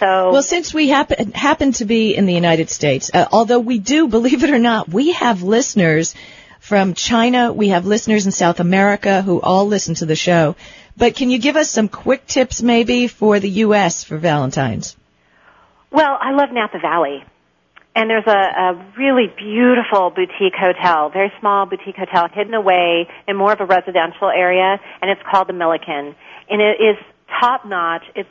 So 0.00 0.32
well, 0.32 0.42
since 0.42 0.74
we 0.74 0.88
happen 0.88 1.32
happen 1.32 1.72
to 1.72 1.84
be 1.84 2.14
in 2.16 2.26
the 2.26 2.34
United 2.34 2.68
States, 2.68 3.10
uh, 3.14 3.28
although 3.30 3.60
we 3.60 3.78
do, 3.78 4.08
believe 4.18 4.42
it 4.42 4.50
or 4.50 4.58
not, 4.58 4.88
we 4.88 5.12
have 5.12 5.42
listeners 5.42 6.14
from 6.58 6.94
China. 6.94 7.52
We 7.52 7.68
have 7.68 7.86
listeners 7.86 8.26
in 8.26 8.32
South 8.32 8.58
America 8.58 9.22
who 9.22 9.40
all 9.40 9.66
listen 9.66 9.94
to 9.96 10.06
the 10.06 10.16
show. 10.16 10.56
But 10.96 11.14
can 11.14 11.30
you 11.30 11.38
give 11.38 11.56
us 11.56 11.70
some 11.70 11.88
quick 11.88 12.26
tips, 12.26 12.62
maybe, 12.62 13.06
for 13.06 13.38
the 13.38 13.50
U.S. 13.66 14.04
for 14.04 14.16
Valentine's? 14.16 14.96
Well, 15.90 16.16
I 16.20 16.32
love 16.32 16.48
Napa 16.52 16.78
Valley. 16.80 17.22
And 17.94 18.10
there's 18.10 18.26
a, 18.26 18.30
a 18.30 18.92
really 18.98 19.26
beautiful 19.36 20.10
boutique 20.10 20.54
hotel, 20.58 21.08
very 21.10 21.32
small 21.40 21.64
boutique 21.64 21.96
hotel, 21.96 22.28
hidden 22.32 22.52
away 22.52 23.08
in 23.26 23.36
more 23.36 23.52
of 23.52 23.60
a 23.60 23.64
residential 23.64 24.28
area, 24.28 24.78
and 25.00 25.10
it's 25.10 25.22
called 25.30 25.48
the 25.48 25.54
Milliken. 25.54 26.14
And 26.48 26.60
it 26.60 26.76
is 26.80 26.96
top 27.40 27.64
notch. 27.64 28.04
It's 28.14 28.28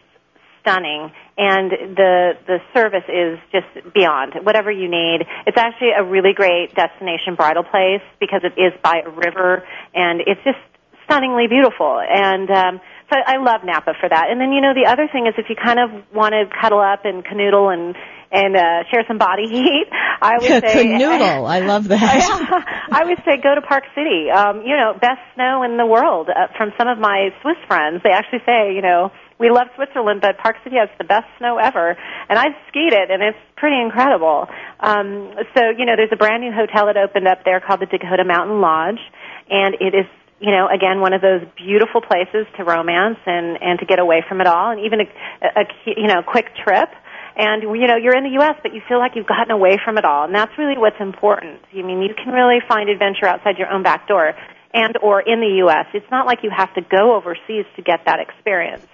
stunning 0.61 1.11
and 1.37 1.71
the 1.95 2.31
the 2.47 2.57
service 2.73 3.03
is 3.07 3.37
just 3.51 3.93
beyond 3.93 4.33
whatever 4.43 4.71
you 4.71 4.89
need. 4.89 5.19
It's 5.45 5.57
actually 5.57 5.91
a 5.97 6.03
really 6.03 6.33
great 6.33 6.73
destination 6.75 7.35
bridal 7.35 7.63
place 7.63 8.01
because 8.19 8.41
it 8.43 8.59
is 8.59 8.73
by 8.81 9.01
a 9.05 9.09
river 9.09 9.63
and 9.93 10.21
it's 10.21 10.41
just 10.43 10.57
stunningly 11.05 11.47
beautiful 11.47 12.01
and 12.01 12.49
um 12.51 12.81
so 13.09 13.21
I 13.21 13.37
love 13.37 13.61
Napa 13.63 13.93
for 14.01 14.09
that. 14.09 14.31
And 14.31 14.41
then 14.41 14.51
you 14.51 14.61
know 14.61 14.73
the 14.73 14.89
other 14.89 15.07
thing 15.11 15.27
is 15.27 15.35
if 15.37 15.45
you 15.47 15.55
kind 15.55 15.77
of 15.77 15.93
want 16.13 16.33
to 16.33 16.49
cuddle 16.49 16.81
up 16.81 17.05
and 17.05 17.23
canoodle 17.23 17.71
and 17.71 17.95
and 18.31 18.55
uh, 18.55 18.83
share 18.91 19.05
some 19.07 19.17
body 19.17 19.47
heat, 19.49 19.85
I 19.91 20.41
would 20.41 20.65
say 20.65 20.85
canoodle. 20.85 21.47
I 21.47 21.59
love 21.59 21.87
that. 21.89 22.01
I 22.91 23.05
would 23.05 23.19
say 23.23 23.37
go 23.37 23.53
to 23.53 23.61
Park 23.61 23.83
City. 23.93 24.31
Um, 24.33 24.65
you 24.65 24.75
know, 24.75 24.93
best 24.93 25.21
snow 25.35 25.61
in 25.63 25.77
the 25.77 25.85
world. 25.85 26.29
Uh, 26.29 26.47
from 26.57 26.73
some 26.77 26.87
of 26.87 26.97
my 26.97 27.29
Swiss 27.41 27.57
friends, 27.67 28.01
they 28.03 28.09
actually 28.09 28.41
say, 28.45 28.73
you 28.73 28.81
know, 28.81 29.11
we 29.39 29.49
love 29.49 29.67
Switzerland, 29.75 30.21
but 30.21 30.37
Park 30.37 30.55
City 30.63 30.77
has 30.79 30.89
the 30.97 31.03
best 31.03 31.27
snow 31.37 31.57
ever, 31.57 31.97
and 32.29 32.39
I've 32.39 32.55
skied 32.69 32.93
it, 32.93 33.11
and 33.11 33.21
it's 33.21 33.37
pretty 33.57 33.79
incredible. 33.81 34.47
Um, 34.79 35.35
so, 35.55 35.75
you 35.77 35.85
know, 35.85 35.95
there's 35.95 36.13
a 36.13 36.15
brand 36.15 36.41
new 36.41 36.51
hotel 36.55 36.87
that 36.87 36.95
opened 36.95 37.27
up 37.27 37.43
there 37.43 37.59
called 37.59 37.81
the 37.81 37.85
Dakota 37.85 38.23
Mountain 38.23 38.61
Lodge, 38.61 39.03
and 39.49 39.75
it 39.79 39.93
is, 39.93 40.07
you 40.39 40.51
know, 40.51 40.67
again, 40.67 40.99
one 40.99 41.13
of 41.13 41.21
those 41.21 41.41
beautiful 41.55 42.01
places 42.01 42.45
to 42.57 42.63
romance 42.63 43.19
and 43.25 43.61
and 43.61 43.79
to 43.79 43.85
get 43.85 43.99
away 43.99 44.23
from 44.27 44.41
it 44.41 44.47
all, 44.47 44.71
and 44.71 44.81
even 44.81 45.01
a, 45.01 45.61
a, 45.61 45.63
you 45.85 46.07
know 46.07 46.21
quick 46.23 46.55
trip. 46.63 46.89
And 47.37 47.63
you 47.63 47.87
know, 47.87 47.97
you're 47.97 48.15
in 48.15 48.23
the 48.23 48.39
U.S., 48.39 48.55
but 48.63 48.73
you 48.73 48.81
feel 48.87 48.97
like 48.97 49.11
you've 49.15 49.27
gotten 49.27 49.51
away 49.51 49.77
from 49.83 49.97
it 49.97 50.05
all, 50.05 50.23
and 50.23 50.33
that's 50.33 50.57
really 50.57 50.77
what's 50.77 50.99
important. 50.99 51.59
I 51.73 51.81
mean, 51.81 52.01
you 52.01 52.13
can 52.15 52.31
really 52.31 52.59
find 52.65 52.89
adventure 52.89 53.27
outside 53.27 53.57
your 53.57 53.69
own 53.69 53.83
back 53.83 54.07
door 54.07 54.33
and 54.73 54.97
or 55.01 55.21
in 55.21 55.39
the 55.39 55.55
U.S. 55.65 55.87
It's 55.93 56.09
not 56.11 56.25
like 56.25 56.43
you 56.43 56.49
have 56.49 56.73
to 56.75 56.81
go 56.81 57.15
overseas 57.15 57.65
to 57.77 57.81
get 57.81 58.05
that 58.05 58.19
experience. 58.19 58.85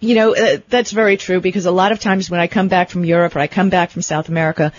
You 0.00 0.14
know, 0.14 0.36
uh, 0.36 0.58
that's 0.68 0.90
very 0.90 1.16
true 1.16 1.40
because 1.40 1.64
a 1.64 1.70
lot 1.70 1.92
of 1.92 2.00
times 2.00 2.28
when 2.28 2.40
I 2.40 2.48
come 2.48 2.68
back 2.68 2.90
from 2.90 3.04
Europe 3.04 3.34
or 3.34 3.38
I 3.38 3.46
come 3.46 3.70
back 3.70 3.90
from 3.90 4.02
South 4.02 4.28
America, 4.28 4.72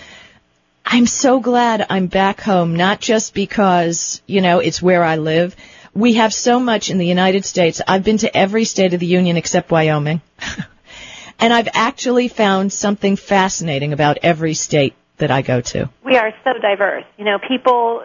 I'm 0.84 1.06
so 1.06 1.40
glad 1.40 1.84
I'm 1.90 2.06
back 2.06 2.40
home, 2.40 2.76
not 2.76 3.00
just 3.00 3.34
because, 3.34 4.22
you 4.26 4.40
know, 4.40 4.60
it's 4.60 4.80
where 4.80 5.02
I 5.02 5.16
live. 5.16 5.56
We 5.98 6.12
have 6.14 6.32
so 6.32 6.60
much 6.60 6.90
in 6.90 6.98
the 6.98 7.06
United 7.06 7.44
States. 7.44 7.82
I've 7.88 8.04
been 8.04 8.18
to 8.18 8.30
every 8.36 8.64
state 8.64 8.94
of 8.94 9.00
the 9.00 9.06
union 9.06 9.36
except 9.36 9.68
Wyoming. 9.68 10.22
and 11.40 11.52
I've 11.52 11.66
actually 11.74 12.28
found 12.28 12.72
something 12.72 13.16
fascinating 13.16 13.92
about 13.92 14.18
every 14.22 14.54
state 14.54 14.94
that 15.16 15.32
I 15.32 15.42
go 15.42 15.60
to. 15.60 15.90
We 16.04 16.16
are 16.16 16.32
so 16.44 16.52
diverse. 16.62 17.02
You 17.16 17.24
know, 17.24 17.38
people 17.40 18.00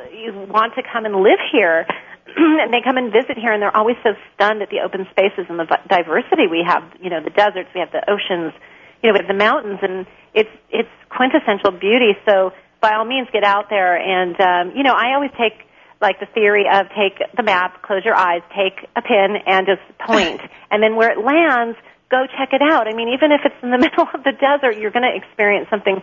want 0.50 0.74
to 0.74 0.82
come 0.82 1.06
and 1.06 1.18
live 1.18 1.38
here 1.52 1.86
and 2.36 2.74
they 2.74 2.82
come 2.84 2.98
and 2.98 3.14
visit 3.14 3.38
here, 3.38 3.54
and 3.54 3.62
they're 3.62 3.78
always 3.78 3.98
so 4.02 4.16
stunned 4.34 4.64
at 4.64 4.72
the 4.72 4.80
open 4.80 5.06
spaces 5.12 5.46
and 5.48 5.60
the 5.60 5.70
diversity 5.88 6.48
we 6.50 6.66
have. 6.66 6.82
You 7.00 7.12
know, 7.12 7.22
the 7.22 7.30
deserts, 7.30 7.70
we 7.76 7.82
have 7.82 7.92
the 7.92 8.02
oceans, 8.10 8.54
you 9.04 9.10
know, 9.10 9.14
we 9.14 9.20
have 9.20 9.28
the 9.28 9.38
mountains, 9.38 9.78
and 9.84 10.08
it's 10.34 10.50
it's 10.72 10.90
quintessential 11.10 11.70
beauty. 11.70 12.18
So 12.26 12.54
by 12.82 12.96
all 12.96 13.06
means, 13.06 13.28
get 13.32 13.44
out 13.44 13.70
there. 13.70 13.96
And 14.02 14.34
um, 14.42 14.76
you 14.76 14.82
know, 14.82 14.94
I 14.98 15.14
always 15.14 15.30
take 15.38 15.54
like 16.02 16.20
the 16.20 16.26
theory 16.28 16.66
of 16.72 16.88
take 16.90 17.20
the 17.36 17.44
map, 17.44 17.82
close 17.82 18.04
your 18.06 18.16
eyes, 18.16 18.42
take 18.56 18.88
a 18.96 19.02
pin, 19.02 19.38
and 19.46 19.68
just 19.68 19.82
point, 20.00 20.42
and 20.72 20.84
then 20.84 20.96
where 20.96 21.12
it 21.12 21.24
lands, 21.24 21.78
go 22.10 22.26
check 22.28 22.50
it 22.52 22.62
out. 22.62 22.88
I 22.88 22.94
mean, 22.94 23.10
even 23.10 23.32
if 23.32 23.42
it's 23.46 23.56
in 23.64 23.72
the 23.72 23.78
middle 23.86 24.08
of 24.14 24.24
the 24.24 24.34
desert, 24.34 24.80
you're 24.80 24.92
going 24.92 25.10
to 25.10 25.16
experience 25.16 25.70
something 25.70 26.02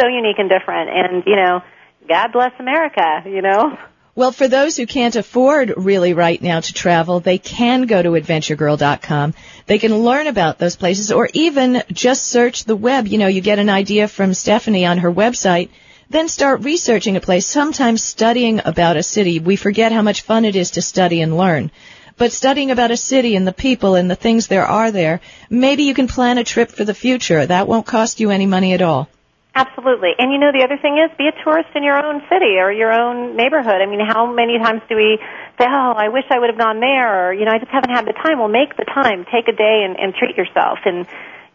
so 0.00 0.06
unique 0.06 0.38
and 0.38 0.48
different. 0.48 0.90
And 0.90 1.22
you 1.26 1.36
know, 1.36 1.62
God 2.08 2.32
bless 2.32 2.52
America. 2.58 3.22
You 3.26 3.42
know. 3.42 3.78
Well, 4.18 4.32
for 4.32 4.48
those 4.48 4.76
who 4.76 4.84
can't 4.84 5.14
afford 5.14 5.74
really 5.76 6.12
right 6.12 6.42
now 6.42 6.58
to 6.58 6.72
travel, 6.72 7.20
they 7.20 7.38
can 7.38 7.82
go 7.82 8.02
to 8.02 8.08
adventuregirl.com. 8.10 9.34
They 9.66 9.78
can 9.78 9.96
learn 9.96 10.26
about 10.26 10.58
those 10.58 10.74
places 10.74 11.12
or 11.12 11.28
even 11.34 11.84
just 11.92 12.26
search 12.26 12.64
the 12.64 12.74
web. 12.74 13.06
You 13.06 13.18
know, 13.18 13.28
you 13.28 13.40
get 13.40 13.60
an 13.60 13.70
idea 13.70 14.08
from 14.08 14.34
Stephanie 14.34 14.86
on 14.86 14.98
her 14.98 15.12
website, 15.12 15.68
then 16.10 16.28
start 16.28 16.64
researching 16.64 17.16
a 17.16 17.20
place, 17.20 17.46
sometimes 17.46 18.02
studying 18.02 18.60
about 18.64 18.96
a 18.96 19.02
city. 19.02 19.40
We 19.40 19.56
forget 19.56 19.92
how 19.92 20.02
much 20.02 20.22
fun 20.22 20.44
it 20.44 20.56
is 20.56 20.72
to 20.72 20.82
study 20.82 21.20
and 21.20 21.36
learn. 21.36 21.70
But 22.16 22.32
studying 22.32 22.70
about 22.70 22.90
a 22.90 22.96
city 22.96 23.36
and 23.36 23.46
the 23.46 23.52
people 23.52 23.94
and 23.94 24.10
the 24.10 24.16
things 24.16 24.48
there 24.48 24.66
are 24.66 24.90
there, 24.90 25.20
maybe 25.48 25.84
you 25.84 25.94
can 25.94 26.08
plan 26.08 26.38
a 26.38 26.44
trip 26.44 26.70
for 26.70 26.84
the 26.84 26.94
future. 26.94 27.46
That 27.46 27.68
won't 27.68 27.86
cost 27.86 28.20
you 28.20 28.30
any 28.30 28.46
money 28.46 28.72
at 28.72 28.82
all. 28.82 29.08
Absolutely. 29.54 30.10
And 30.18 30.32
you 30.32 30.38
know, 30.38 30.50
the 30.52 30.64
other 30.64 30.78
thing 30.80 30.98
is 30.98 31.10
be 31.16 31.28
a 31.28 31.44
tourist 31.44 31.70
in 31.74 31.82
your 31.82 31.98
own 31.98 32.22
city 32.28 32.58
or 32.58 32.72
your 32.72 32.92
own 32.92 33.36
neighborhood. 33.36 33.80
I 33.82 33.86
mean, 33.86 34.00
how 34.00 34.32
many 34.32 34.58
times 34.58 34.82
do 34.88 34.96
we 34.96 35.18
say, 35.58 35.66
oh, 35.66 35.92
I 35.96 36.08
wish 36.08 36.24
I 36.30 36.38
would 36.38 36.48
have 36.48 36.58
gone 36.58 36.80
there 36.80 37.28
or, 37.28 37.34
you 37.34 37.44
know, 37.44 37.52
I 37.52 37.58
just 37.58 37.70
haven't 37.70 37.90
had 37.90 38.06
the 38.06 38.12
time. 38.12 38.38
Well, 38.38 38.48
make 38.48 38.76
the 38.76 38.84
time. 38.84 39.26
Take 39.30 39.48
a 39.48 39.56
day 39.56 39.82
and, 39.84 39.98
and 39.98 40.14
treat 40.14 40.36
yourself. 40.36 40.78
And, 40.84 41.06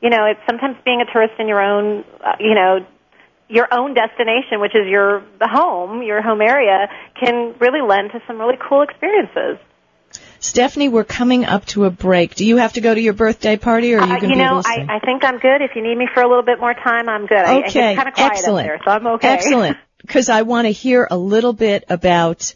you 0.01 0.10
know, 0.10 0.25
it's 0.25 0.41
sometimes 0.45 0.75
being 0.83 1.01
a 1.01 1.12
tourist 1.12 1.36
in 1.39 1.48
your 1.48 1.62
own, 1.62 2.03
uh, 2.24 2.36
you 2.39 2.55
know, 2.55 2.86
your 3.53 3.67
own 3.72 3.93
destination, 3.93 4.60
which 4.60 4.75
is 4.75 4.88
your 4.88 5.24
the 5.39 5.48
home, 5.48 6.01
your 6.01 6.22
home 6.22 6.41
area, 6.41 6.89
can 7.19 7.55
really 7.60 7.81
lend 7.81 8.12
to 8.12 8.19
some 8.27 8.39
really 8.39 8.57
cool 8.67 8.81
experiences. 8.81 9.57
Stephanie, 10.39 10.89
we're 10.89 11.03
coming 11.05 11.45
up 11.45 11.65
to 11.67 11.86
a 11.86 11.89
break. 11.89 12.36
Do 12.36 12.45
you 12.45 12.57
have 12.57 12.74
to 12.74 12.81
go 12.81 12.93
to 12.93 13.00
your 13.00 13.13
birthday 13.13 13.55
party, 13.57 13.93
or 13.95 14.00
are 14.01 14.07
you 14.07 14.13
Uh, 14.15 14.19
going 14.19 14.22
to 14.22 14.27
you 14.27 14.33
be 14.33 14.39
know, 14.39 14.51
able 14.60 14.63
to 14.63 14.69
stay? 14.69 14.86
I, 14.89 14.95
I 14.98 15.00
think 15.00 15.24
I'm 15.24 15.38
good. 15.39 15.62
If 15.62 15.72
you 15.75 15.81
need 15.81 15.98
me 15.98 16.07
for 16.13 16.22
a 16.22 16.27
little 16.27 16.43
bit 16.43 16.60
more 16.60 16.74
time, 16.74 17.07
I'm 17.07 17.25
good. 17.27 17.38
I, 17.38 17.60
I 17.60 17.67
Okay, 17.67 17.95
kind 17.95 18.07
of 18.10 18.13
excellent. 18.17 18.67
up 18.69 18.74
there, 18.74 18.81
so 18.86 18.91
I'm 18.91 19.07
okay. 19.15 19.27
Excellent. 19.29 19.77
Because 20.05 20.27
I 20.27 20.41
want 20.41 20.65
to 20.67 20.72
hear 20.72 21.07
a 21.10 21.15
little 21.17 21.53
bit 21.53 21.86
about 21.89 22.53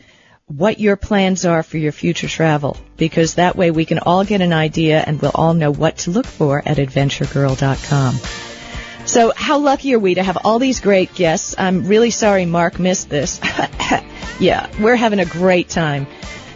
what 0.48 0.82
your 0.82 0.98
plans 0.98 1.46
are 1.46 1.64
for 1.64 1.78
your 1.78 1.94
future 1.94 2.28
travel. 2.28 2.76
Because 2.98 3.36
that 3.36 3.56
way 3.56 3.72
we 3.72 3.86
can 3.86 4.00
all 4.00 4.26
get 4.26 4.42
an 4.42 4.52
idea 4.52 5.02
and 5.02 5.22
we'll 5.22 5.32
all 5.34 5.54
know 5.54 5.72
what 5.72 6.00
to 6.00 6.12
look 6.12 6.26
for 6.26 6.62
at 6.66 6.76
adventuregirl.com. 6.76 8.16
So 9.08 9.32
how 9.34 9.60
lucky 9.60 9.96
are 9.96 10.00
we 10.00 10.16
to 10.16 10.24
have 10.24 10.38
all 10.44 10.60
these 10.60 10.82
great 10.82 11.16
guests? 11.16 11.56
I'm 11.58 11.88
really 11.88 12.12
sorry 12.12 12.46
Mark 12.46 12.78
missed 12.78 13.10
this. 13.10 13.40
yeah, 14.40 14.70
we're 14.82 14.98
having 14.98 15.20
a 15.20 15.26
great 15.26 15.70
time. 15.70 16.08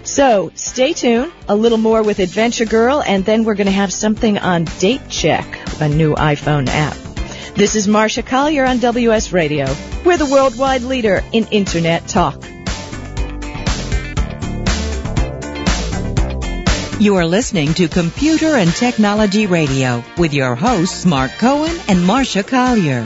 So 0.04 0.52
stay 0.56 0.92
tuned, 0.92 1.32
a 1.48 1.56
little 1.56 1.78
more 1.78 2.04
with 2.04 2.20
Adventure 2.20 2.66
Girl, 2.66 3.02
and 3.02 3.24
then 3.24 3.46
we're 3.46 3.56
going 3.56 3.68
to 3.68 3.72
have 3.72 3.94
something 3.94 4.38
on 4.38 4.66
Date 4.80 5.08
Check, 5.10 5.46
a 5.80 5.88
new 5.88 6.14
iPhone 6.14 6.68
app. 6.68 6.98
This 7.56 7.78
is 7.78 7.88
Marcia 7.88 8.22
Collier 8.22 8.66
on 8.66 8.80
WS 8.80 9.32
Radio. 9.32 9.74
We're 10.04 10.18
the 10.18 10.26
worldwide 10.26 10.82
leader 10.82 11.24
in 11.32 11.48
Internet 11.52 12.10
talk. 12.10 12.44
You 17.02 17.16
are 17.16 17.26
listening 17.26 17.74
to 17.74 17.88
Computer 17.88 18.56
and 18.56 18.72
Technology 18.72 19.48
Radio 19.48 20.04
with 20.20 20.36
your 20.36 20.54
hosts 20.54 21.04
Mark 21.04 21.32
Cohen 21.32 21.76
and 21.88 22.06
Marcia 22.06 22.44
Collier. 22.44 23.02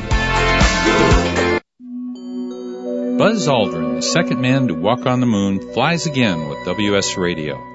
Buzz 3.18 3.48
Aldrin, 3.48 3.96
the 3.96 4.02
second 4.02 4.42
man 4.42 4.68
to 4.68 4.74
walk 4.74 5.06
on 5.06 5.22
the 5.22 5.26
moon, 5.26 5.72
flies 5.72 6.08
again 6.08 6.50
with 6.50 6.66
WS 6.66 7.16
Radio. 7.16 7.75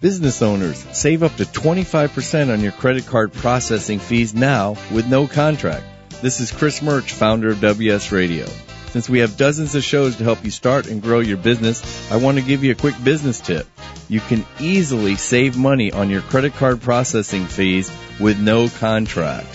Business 0.00 0.42
owners, 0.42 0.78
save 0.92 1.24
up 1.24 1.34
to 1.36 1.44
25% 1.44 2.52
on 2.52 2.60
your 2.60 2.70
credit 2.70 3.06
card 3.06 3.32
processing 3.32 3.98
fees 3.98 4.32
now 4.32 4.76
with 4.92 5.08
no 5.08 5.26
contract. 5.26 5.84
This 6.22 6.38
is 6.38 6.52
Chris 6.52 6.80
Murch, 6.80 7.12
founder 7.12 7.48
of 7.48 7.60
WS 7.60 8.12
Radio. 8.12 8.46
Since 8.90 9.08
we 9.08 9.18
have 9.18 9.36
dozens 9.36 9.74
of 9.74 9.82
shows 9.82 10.14
to 10.16 10.22
help 10.22 10.44
you 10.44 10.52
start 10.52 10.86
and 10.86 11.02
grow 11.02 11.18
your 11.18 11.36
business, 11.36 11.82
I 12.12 12.16
want 12.18 12.38
to 12.38 12.44
give 12.44 12.62
you 12.62 12.70
a 12.70 12.76
quick 12.76 12.94
business 13.02 13.40
tip. 13.40 13.66
You 14.08 14.20
can 14.20 14.46
easily 14.60 15.16
save 15.16 15.56
money 15.56 15.90
on 15.90 16.10
your 16.10 16.22
credit 16.22 16.54
card 16.54 16.80
processing 16.80 17.46
fees 17.46 17.90
with 18.20 18.38
no 18.38 18.68
contract. 18.68 19.48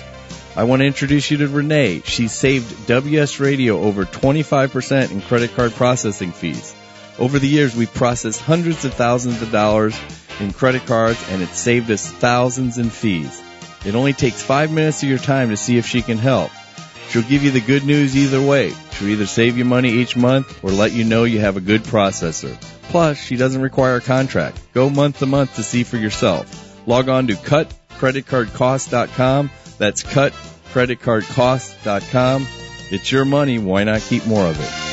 I 0.57 0.65
want 0.65 0.81
to 0.81 0.87
introduce 0.87 1.31
you 1.31 1.37
to 1.37 1.47
Renee. 1.47 2.01
She 2.03 2.27
saved 2.27 2.85
WS 2.87 3.39
Radio 3.39 3.79
over 3.79 4.03
25% 4.03 5.09
in 5.09 5.21
credit 5.21 5.55
card 5.55 5.71
processing 5.71 6.33
fees. 6.33 6.75
Over 7.19 7.37
the 7.39 7.47
years, 7.47 7.75
we've 7.75 7.93
processed 7.93 8.41
hundreds 8.41 8.85
of 8.85 8.93
thousands 8.93 9.41
of 9.41 9.51
dollars 9.51 9.99
in 10.39 10.51
credit 10.51 10.85
cards 10.85 11.23
and 11.29 11.41
it's 11.41 11.57
saved 11.57 11.89
us 11.91 12.09
thousands 12.09 12.77
in 12.77 12.89
fees. 12.89 13.41
It 13.85 13.95
only 13.95 14.13
takes 14.13 14.41
five 14.41 14.71
minutes 14.71 15.03
of 15.03 15.09
your 15.09 15.17
time 15.19 15.49
to 15.49 15.57
see 15.57 15.77
if 15.77 15.85
she 15.85 16.01
can 16.01 16.17
help. 16.17 16.49
She'll 17.09 17.21
give 17.21 17.43
you 17.43 17.51
the 17.51 17.61
good 17.61 17.85
news 17.85 18.17
either 18.17 18.41
way. 18.41 18.71
She'll 18.93 19.09
either 19.09 19.27
save 19.27 19.57
you 19.57 19.65
money 19.65 19.89
each 19.89 20.15
month 20.15 20.63
or 20.63 20.71
let 20.71 20.93
you 20.93 21.03
know 21.03 21.25
you 21.25 21.41
have 21.41 21.57
a 21.57 21.61
good 21.61 21.83
processor. 21.83 22.59
Plus, 22.83 23.19
she 23.19 23.35
doesn't 23.35 23.61
require 23.61 23.97
a 23.97 24.01
contract. 24.01 24.59
Go 24.73 24.89
month 24.89 25.19
to 25.19 25.27
month 25.27 25.55
to 25.55 25.63
see 25.63 25.83
for 25.83 25.97
yourself. 25.97 26.87
Log 26.87 27.09
on 27.09 27.27
to 27.27 27.33
cutcreditcardcost.com. 27.33 29.51
That's 29.77 30.03
cutcreditcardcost.com. 30.03 32.47
It's 32.89 33.11
your 33.11 33.25
money. 33.25 33.59
Why 33.59 33.83
not 33.83 34.01
keep 34.01 34.25
more 34.25 34.47
of 34.47 34.59
it? 34.59 34.92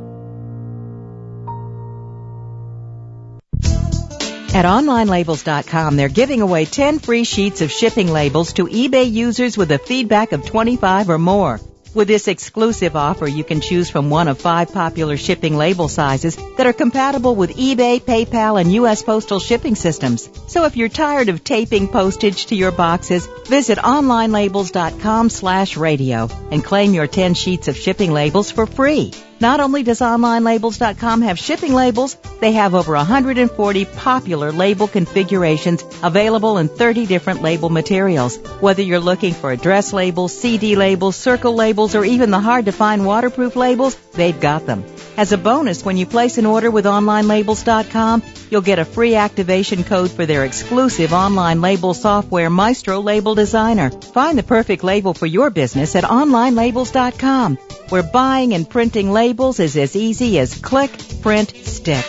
At 4.55 4.65
OnlineLabels.com, 4.65 5.95
they're 5.95 6.09
giving 6.09 6.41
away 6.41 6.65
10 6.65 6.99
free 6.99 7.23
sheets 7.23 7.61
of 7.61 7.71
shipping 7.71 8.11
labels 8.11 8.53
to 8.53 8.65
eBay 8.65 9.11
users 9.11 9.57
with 9.57 9.71
a 9.71 9.79
feedback 9.79 10.31
of 10.31 10.45
25 10.45 11.09
or 11.09 11.17
more. 11.17 11.59
With 11.93 12.07
this 12.07 12.27
exclusive 12.27 12.95
offer, 12.95 13.27
you 13.27 13.43
can 13.43 13.61
choose 13.61 13.89
from 13.89 14.09
one 14.09 14.27
of 14.27 14.41
five 14.41 14.73
popular 14.73 15.15
shipping 15.15 15.55
label 15.55 15.87
sizes 15.87 16.35
that 16.57 16.65
are 16.65 16.73
compatible 16.73 17.35
with 17.35 17.55
eBay, 17.55 18.01
PayPal, 18.01 18.59
and 18.59 18.73
U.S. 18.73 19.03
postal 19.03 19.39
shipping 19.39 19.75
systems. 19.75 20.27
So 20.47 20.65
if 20.65 20.75
you're 20.75 20.89
tired 20.89 21.29
of 21.29 21.43
taping 21.43 21.87
postage 21.87 22.47
to 22.47 22.55
your 22.55 22.71
boxes, 22.71 23.27
visit 23.47 23.77
onlinelabels.com 23.77 25.29
slash 25.29 25.77
radio 25.77 26.29
and 26.49 26.63
claim 26.63 26.93
your 26.95 27.07
10 27.07 27.35
sheets 27.35 27.67
of 27.67 27.77
shipping 27.77 28.11
labels 28.11 28.49
for 28.49 28.65
free. 28.65 29.13
Not 29.43 29.59
only 29.59 29.83
does 29.83 29.99
OnlineLabels.com 29.99 31.23
have 31.23 31.37
shipping 31.37 31.73
labels, 31.73 32.15
they 32.39 32.53
have 32.53 32.73
over 32.73 32.93
140 32.93 33.83
popular 33.83 34.53
label 34.53 34.87
configurations 34.87 35.83
available 36.01 36.57
in 36.59 36.69
30 36.69 37.05
different 37.07 37.41
label 37.41 37.69
materials. 37.69 38.37
Whether 38.61 38.83
you're 38.83 39.01
looking 39.01 39.33
for 39.33 39.51
address 39.51 39.91
labels, 39.91 40.33
CD 40.33 40.77
labels, 40.77 41.17
circle 41.17 41.55
labels, 41.55 41.93
or 41.93 42.05
even 42.05 42.31
the 42.31 42.39
hard 42.39 42.67
to 42.67 42.71
find 42.71 43.05
waterproof 43.05 43.57
labels, 43.57 43.97
they've 44.13 44.39
got 44.39 44.65
them. 44.65 44.85
As 45.17 45.33
a 45.33 45.37
bonus, 45.37 45.83
when 45.83 45.97
you 45.97 46.05
place 46.05 46.37
an 46.37 46.45
order 46.45 46.71
with 46.71 46.85
OnlineLabels.com, 46.85 48.23
you'll 48.49 48.61
get 48.61 48.79
a 48.79 48.85
free 48.85 49.15
activation 49.15 49.83
code 49.83 50.09
for 50.09 50.25
their 50.25 50.45
exclusive 50.45 51.11
online 51.11 51.59
label 51.59 51.93
software, 51.93 52.49
Maestro 52.49 53.01
Label 53.01 53.35
Designer. 53.35 53.91
Find 53.91 54.37
the 54.37 54.43
perfect 54.43 54.85
label 54.85 55.13
for 55.13 55.25
your 55.25 55.49
business 55.49 55.97
at 55.97 56.05
OnlineLabels.com, 56.05 57.57
where 57.89 58.03
buying 58.03 58.53
and 58.53 58.69
printing 58.69 59.11
labels 59.11 59.32
is 59.39 59.75
as 59.77 59.95
easy 59.95 60.37
as 60.37 60.59
click, 60.59 60.91
print, 61.21 61.49
stick. 61.49 62.05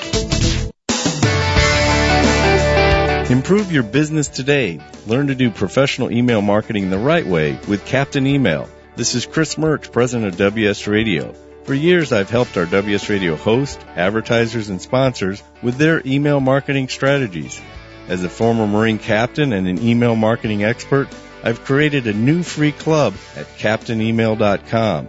Improve 3.31 3.73
your 3.73 3.83
business 3.83 4.29
today. 4.29 4.79
Learn 5.07 5.29
to 5.29 5.35
do 5.35 5.51
professional 5.51 6.13
email 6.13 6.43
marketing 6.43 6.91
the 6.91 6.99
right 6.99 7.27
way 7.27 7.59
with 7.67 7.87
Captain 7.87 8.27
Email. 8.27 8.69
This 8.97 9.15
is 9.15 9.25
Chris 9.25 9.57
Murch, 9.57 9.91
president 9.91 10.35
of 10.35 10.37
WS 10.37 10.87
Radio. 10.87 11.33
For 11.65 11.73
years, 11.73 12.13
I've 12.13 12.29
helped 12.29 12.59
our 12.59 12.67
WS 12.67 13.09
Radio 13.09 13.37
host, 13.37 13.81
advertisers, 13.97 14.69
and 14.69 14.81
sponsors 14.81 15.43
with 15.63 15.79
their 15.79 16.03
email 16.05 16.41
marketing 16.41 16.89
strategies. 16.89 17.59
As 18.07 18.23
a 18.23 18.29
former 18.29 18.67
Marine 18.67 18.99
captain 18.99 19.55
and 19.55 19.67
an 19.67 19.83
email 19.83 20.15
marketing 20.15 20.63
expert, 20.63 21.09
I've 21.43 21.65
created 21.65 22.07
a 22.07 22.13
new 22.13 22.43
free 22.43 22.73
club 22.73 23.15
at 23.35 23.47
CaptainEmail.com. 23.57 25.09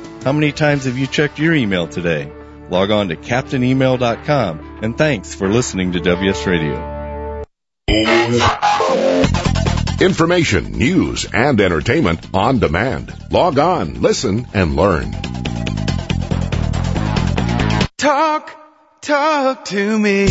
How 0.23 0.31
many 0.31 0.51
times 0.51 0.85
have 0.85 0.97
you 0.99 1.07
checked 1.07 1.39
your 1.39 1.55
email 1.55 1.87
today? 1.87 2.31
Log 2.69 2.91
on 2.91 3.07
to 3.09 3.15
CaptainEmail.com 3.15 4.79
and 4.83 4.95
thanks 4.97 5.33
for 5.33 5.49
listening 5.49 5.93
to 5.93 5.99
WS 5.99 6.45
Radio. 6.45 7.43
Information, 9.99 10.73
news, 10.73 11.25
and 11.33 11.59
entertainment 11.59 12.27
on 12.33 12.59
demand. 12.59 13.11
Log 13.31 13.57
on, 13.57 14.01
listen, 14.01 14.45
and 14.53 14.75
learn. 14.75 15.11
Talk, 17.97 18.55
talk 19.01 19.65
to 19.65 19.97
me. 19.99 20.27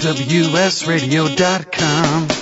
WSRadio.com. 0.00 2.39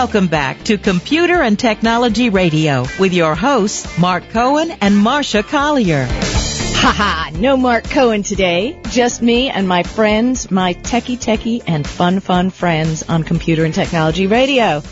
Welcome 0.00 0.26
back 0.26 0.62
to 0.64 0.76
Computer 0.76 1.40
and 1.40 1.58
Technology 1.58 2.28
Radio 2.28 2.84
with 3.00 3.14
your 3.14 3.34
hosts, 3.34 3.98
Mark 3.98 4.28
Cohen 4.28 4.70
and 4.82 4.94
Marcia 4.94 5.42
Collier. 5.42 6.06
Haha, 6.10 7.30
no 7.30 7.56
Mark 7.56 7.84
Cohen 7.84 8.22
today. 8.22 8.78
Just 8.90 9.22
me 9.22 9.48
and 9.48 9.66
my 9.66 9.84
friends, 9.84 10.50
my 10.50 10.74
techie 10.74 11.16
techie 11.16 11.62
and 11.66 11.86
fun 11.86 12.20
fun 12.20 12.50
friends 12.50 13.04
on 13.04 13.22
Computer 13.22 13.64
and 13.64 13.72
Technology 13.72 14.26
Radio. 14.26 14.82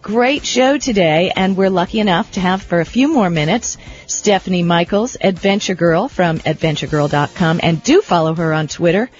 Great 0.00 0.46
show 0.46 0.78
today, 0.78 1.30
and 1.36 1.54
we're 1.54 1.68
lucky 1.68 2.00
enough 2.00 2.32
to 2.32 2.40
have 2.40 2.62
for 2.62 2.80
a 2.80 2.86
few 2.86 3.12
more 3.12 3.28
minutes 3.28 3.76
Stephanie 4.06 4.62
Michaels, 4.62 5.18
Adventure 5.20 5.74
Girl 5.74 6.08
from 6.08 6.38
AdventureGirl.com, 6.38 7.60
and 7.62 7.82
do 7.82 8.00
follow 8.00 8.34
her 8.34 8.54
on 8.54 8.66
Twitter. 8.66 9.10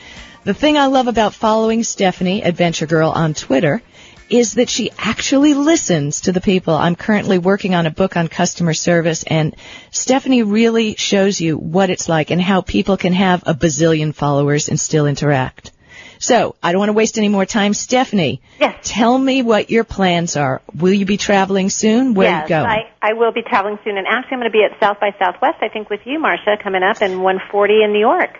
The 0.44 0.54
thing 0.54 0.78
I 0.78 0.86
love 0.86 1.06
about 1.06 1.34
following 1.34 1.82
Stephanie, 1.82 2.42
Adventure 2.42 2.86
Girl, 2.86 3.10
on 3.10 3.34
Twitter 3.34 3.82
is 4.30 4.54
that 4.54 4.68
she 4.68 4.90
actually 4.98 5.54
listens 5.54 6.22
to 6.22 6.32
the 6.32 6.40
people. 6.40 6.74
I'm 6.74 6.96
currently 6.96 7.38
working 7.38 7.74
on 7.74 7.86
a 7.86 7.90
book 7.90 8.16
on 8.16 8.28
customer 8.28 8.74
service 8.74 9.24
and 9.26 9.56
Stephanie 9.90 10.42
really 10.42 10.96
shows 10.96 11.40
you 11.40 11.56
what 11.56 11.90
it's 11.90 12.08
like 12.08 12.30
and 12.30 12.40
how 12.40 12.60
people 12.60 12.96
can 12.96 13.12
have 13.12 13.42
a 13.46 13.54
bazillion 13.54 14.14
followers 14.14 14.68
and 14.68 14.78
still 14.78 15.06
interact. 15.06 15.72
So, 16.20 16.56
I 16.60 16.72
don't 16.72 16.80
want 16.80 16.88
to 16.88 16.94
waste 16.94 17.16
any 17.16 17.28
more 17.28 17.46
time. 17.46 17.74
Stephanie, 17.74 18.40
Yes. 18.58 18.76
tell 18.82 19.16
me 19.16 19.42
what 19.42 19.70
your 19.70 19.84
plans 19.84 20.36
are. 20.36 20.60
Will 20.74 20.92
you 20.92 21.06
be 21.06 21.16
traveling 21.16 21.70
soon? 21.70 22.14
Where 22.14 22.28
yes, 22.28 22.42
you 22.44 22.48
going? 22.48 22.66
I, 22.66 22.90
I 23.00 23.12
will 23.12 23.30
be 23.30 23.42
traveling 23.42 23.78
soon, 23.84 23.96
and 23.96 24.06
actually, 24.06 24.32
I'm 24.32 24.40
going 24.40 24.50
to 24.50 24.58
be 24.58 24.64
at 24.64 24.80
South 24.80 24.98
by 24.98 25.14
Southwest. 25.16 25.58
I 25.62 25.68
think 25.68 25.90
with 25.90 26.00
you, 26.06 26.18
Marcia, 26.18 26.56
coming 26.60 26.82
up 26.82 27.00
in 27.02 27.20
140 27.22 27.84
in 27.84 27.92
New 27.92 28.00
York. 28.00 28.36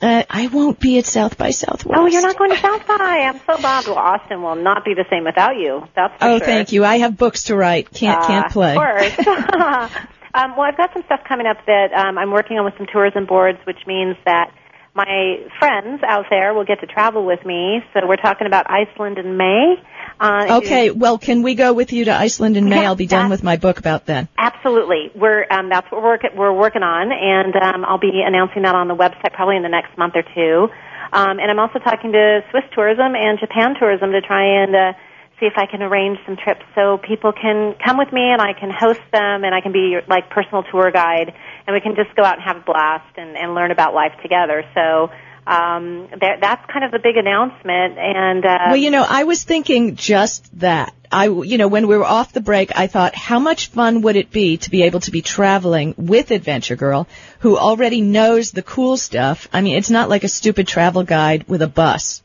Uh, 0.00 0.22
I 0.30 0.46
won't 0.48 0.78
be 0.78 0.98
at 0.98 1.06
South 1.06 1.36
by 1.36 1.50
Southwest. 1.50 1.98
Oh, 2.00 2.06
you're 2.06 2.22
not 2.22 2.38
going 2.38 2.50
to 2.50 2.56
South 2.58 2.86
by. 2.86 2.94
I'm 2.94 3.38
so 3.46 3.60
bummed. 3.60 3.86
Well, 3.88 3.98
Austin 3.98 4.42
will 4.42 4.54
not 4.54 4.84
be 4.84 4.94
the 4.94 5.04
same 5.10 5.24
without 5.24 5.56
you. 5.56 5.82
That's 5.96 6.14
for 6.22 6.28
Oh, 6.28 6.38
sure. 6.38 6.46
thank 6.46 6.72
you. 6.72 6.84
I 6.84 6.98
have 6.98 7.16
books 7.16 7.44
to 7.44 7.56
write. 7.56 7.92
Can't 7.92 8.24
can't 8.24 8.46
Uh, 8.46 8.50
play. 8.50 8.76
Of 8.76 8.76
course. 8.76 9.18
um, 10.34 10.56
well, 10.56 10.62
I've 10.68 10.76
got 10.76 10.92
some 10.92 11.02
stuff 11.04 11.20
coming 11.26 11.46
up 11.46 11.56
that 11.66 11.92
um, 11.92 12.16
I'm 12.16 12.30
working 12.30 12.58
on 12.58 12.64
with 12.64 12.74
some 12.76 12.86
tourism 12.92 13.26
boards, 13.26 13.58
which 13.66 13.86
means 13.86 14.16
that 14.24 14.52
my 14.98 15.38
friends 15.60 16.02
out 16.02 16.26
there 16.28 16.52
will 16.54 16.64
get 16.64 16.80
to 16.80 16.86
travel 16.86 17.24
with 17.24 17.44
me. 17.46 17.80
So 17.94 18.00
we're 18.04 18.16
talking 18.16 18.48
about 18.48 18.66
Iceland 18.68 19.16
in 19.18 19.36
May. 19.36 19.76
Uh, 20.18 20.58
Okay, 20.58 20.90
well, 20.90 21.18
can 21.18 21.42
we 21.42 21.54
go 21.54 21.72
with 21.72 21.92
you 21.92 22.06
to 22.06 22.12
Iceland 22.12 22.56
in 22.56 22.68
May? 22.68 22.82
Yeah, 22.82 22.90
I'll 22.90 22.96
be 22.96 23.06
done 23.06 23.30
with 23.30 23.44
my 23.44 23.56
book 23.56 23.78
about 23.78 24.06
then. 24.06 24.28
Absolutely. 24.36 25.12
We're 25.14 25.46
um, 25.50 25.68
that's 25.68 25.86
what 25.92 26.02
we're 26.02 26.18
we're 26.34 26.52
working 26.52 26.82
on, 26.82 27.12
and 27.12 27.54
um, 27.54 27.84
I'll 27.84 28.00
be 28.02 28.22
announcing 28.26 28.62
that 28.62 28.74
on 28.74 28.88
the 28.88 28.96
website 28.96 29.32
probably 29.32 29.56
in 29.56 29.62
the 29.62 29.68
next 29.68 29.96
month 29.96 30.14
or 30.16 30.24
two. 30.34 30.68
Um, 31.12 31.38
and 31.38 31.48
I'm 31.48 31.60
also 31.60 31.78
talking 31.78 32.12
to 32.12 32.40
Swiss 32.50 32.64
Tourism 32.74 33.14
and 33.14 33.38
Japan 33.38 33.74
Tourism 33.78 34.10
to 34.10 34.20
try 34.20 34.62
and 34.62 34.74
uh, 34.74 34.92
see 35.40 35.46
if 35.46 35.54
I 35.56 35.66
can 35.66 35.82
arrange 35.82 36.18
some 36.26 36.36
trips 36.36 36.62
so 36.74 36.98
people 36.98 37.32
can 37.32 37.74
come 37.84 37.96
with 37.96 38.12
me 38.12 38.30
and 38.32 38.42
I 38.42 38.52
can 38.58 38.70
host 38.70 39.00
them 39.12 39.44
and 39.44 39.54
I 39.54 39.60
can 39.60 39.72
be 39.72 39.94
your, 39.94 40.02
like 40.08 40.30
personal 40.30 40.64
tour 40.64 40.90
guide 40.90 41.32
and 41.68 41.74
we 41.74 41.82
can 41.82 41.94
just 41.94 42.16
go 42.16 42.24
out 42.24 42.36
and 42.36 42.42
have 42.42 42.56
a 42.56 42.64
blast 42.64 43.18
and, 43.18 43.36
and 43.36 43.54
learn 43.54 43.70
about 43.70 43.92
life 43.92 44.12
together. 44.22 44.64
So 44.74 45.10
um, 45.46 46.08
there, 46.18 46.38
that's 46.40 46.64
kind 46.72 46.82
of 46.82 46.92
the 46.92 46.98
big 46.98 47.18
announcement. 47.18 47.98
And 47.98 48.44
uh, 48.44 48.58
Well, 48.68 48.76
you 48.76 48.90
know, 48.90 49.04
I 49.06 49.24
was 49.24 49.44
thinking 49.44 49.94
just 49.94 50.58
that. 50.60 50.94
I, 51.12 51.28
you 51.28 51.58
know, 51.58 51.68
when 51.68 51.86
we 51.86 51.98
were 51.98 52.06
off 52.06 52.32
the 52.32 52.40
break, 52.40 52.72
I 52.74 52.86
thought, 52.86 53.14
how 53.14 53.38
much 53.38 53.68
fun 53.68 54.00
would 54.00 54.16
it 54.16 54.30
be 54.30 54.56
to 54.56 54.70
be 54.70 54.84
able 54.84 55.00
to 55.00 55.10
be 55.10 55.20
traveling 55.20 55.94
with 55.98 56.30
Adventure 56.30 56.76
Girl, 56.76 57.06
who 57.40 57.58
already 57.58 58.00
knows 58.00 58.50
the 58.50 58.62
cool 58.62 58.96
stuff? 58.96 59.46
I 59.52 59.60
mean, 59.60 59.76
it's 59.76 59.90
not 59.90 60.08
like 60.08 60.24
a 60.24 60.28
stupid 60.28 60.66
travel 60.66 61.02
guide 61.02 61.48
with 61.48 61.60
a 61.60 61.68
bus. 61.68 62.22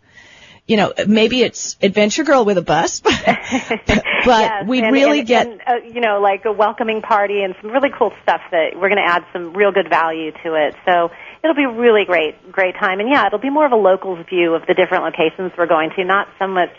You 0.65 0.78
know, 0.78 0.93
maybe 1.08 1.41
it's 1.41 1.76
Adventure 1.82 2.23
Girl 2.23 2.45
with 2.45 2.58
a 2.58 2.62
bus, 2.62 3.02
but 3.02 3.17
yes, 3.17 4.65
we 4.65 4.82
and, 4.82 4.93
really 4.93 5.19
and, 5.19 5.28
get 5.28 5.47
and, 5.47 5.62
uh, 5.67 5.73
you 5.86 5.99
know 5.99 6.21
like 6.21 6.45
a 6.45 6.54
welcoming 6.54 7.02
party 7.02 7.43
and 7.43 7.54
some 7.62 7.71
really 7.71 7.89
cool 7.97 8.13
stuff 8.23 8.39
that 8.52 8.71
we're 8.76 8.88
going 8.88 9.04
to 9.04 9.06
add 9.06 9.26
some 9.34 9.54
real 9.54 9.73
good 9.73 9.89
value 9.89 10.32
to 10.32 10.56
it. 10.56 10.76
So 10.86 11.12
it'll 11.43 11.56
be 11.56 11.65
really 11.65 12.06
great 12.06 12.49
great 12.49 12.76
time, 12.80 13.02
and 13.02 13.10
yeah, 13.12 13.28
it'll 13.28 13.43
be 13.43 13.49
more 13.49 13.65
of 13.65 13.73
a 13.73 13.76
locals 13.76 14.26
view 14.30 14.56
of 14.56 14.65
the 14.65 14.73
different 14.73 15.04
locations 15.04 15.52
we're 15.58 15.67
going 15.67 15.89
to, 15.97 16.06
not 16.06 16.28
so 16.39 16.47
much 16.47 16.71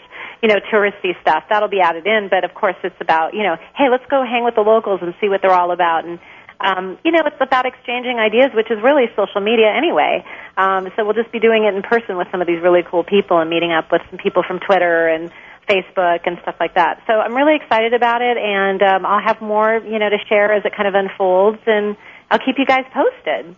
you 0.43 0.49
know, 0.49 0.61
touristy 0.71 1.19
stuff. 1.23 1.45
That'll 1.49 1.71
be 1.71 1.81
added 1.81 2.07
in, 2.07 2.29
but 2.29 2.45
of 2.45 2.53
course 2.53 2.77
it's 2.85 3.01
about, 3.01 3.33
you 3.33 3.43
know, 3.43 3.57
hey, 3.77 3.89
let's 3.91 4.05
go 4.11 4.23
hang 4.23 4.45
with 4.45 4.55
the 4.55 4.61
locals 4.61 5.01
and 5.01 5.15
see 5.19 5.29
what 5.29 5.41
they're 5.41 5.55
all 5.55 5.73
about 5.73 6.05
and 6.05 6.19
um, 6.65 6.99
you 7.05 7.13
know, 7.13 7.21
it's 7.27 7.41
about 7.41 7.67
exchanging 7.67 8.19
ideas, 8.19 8.51
which 8.55 8.71
is 8.71 8.83
really 8.83 9.05
social 9.15 9.41
media 9.41 9.69
anyway. 9.69 10.25
Um, 10.57 10.89
so 10.97 11.05
we'll 11.05 11.15
just 11.15 11.31
be 11.31 11.41
doing 11.41 11.65
it 11.65 11.75
in 11.75 11.83
person 11.83 12.17
with 12.17 12.29
some 12.33 12.41
of 12.41 12.47
these 12.47 12.63
really 12.63 12.83
cool 12.89 13.05
people 13.05 13.39
and 13.39 13.51
meeting 13.51 13.73
up 13.73 13.93
with 13.93 14.03
some 14.09 14.19
people 14.19 14.43
from 14.43 14.61
Twitter 14.61 15.09
and 15.09 15.31
Facebook 15.69 16.27
and 16.27 16.39
stuff 16.43 16.57
like 16.61 16.75
that. 16.75 17.03
So 17.07 17.13
I'm 17.13 17.35
really 17.35 17.57
excited 17.57 17.93
about 17.93 18.23
it, 18.23 18.37
and 18.37 18.83
um, 18.83 19.07
I'll 19.07 19.23
have 19.23 19.41
more, 19.41 19.77
you 19.77 19.99
know, 19.99 20.09
to 20.09 20.19
share 20.29 20.53
as 20.53 20.65
it 20.65 20.73
kind 20.77 20.89
of 20.89 20.95
unfolds, 20.95 21.61
and 21.67 21.97
I'll 22.31 22.39
keep 22.39 22.57
you 22.59 22.67
guys 22.67 22.85
posted. 22.93 23.57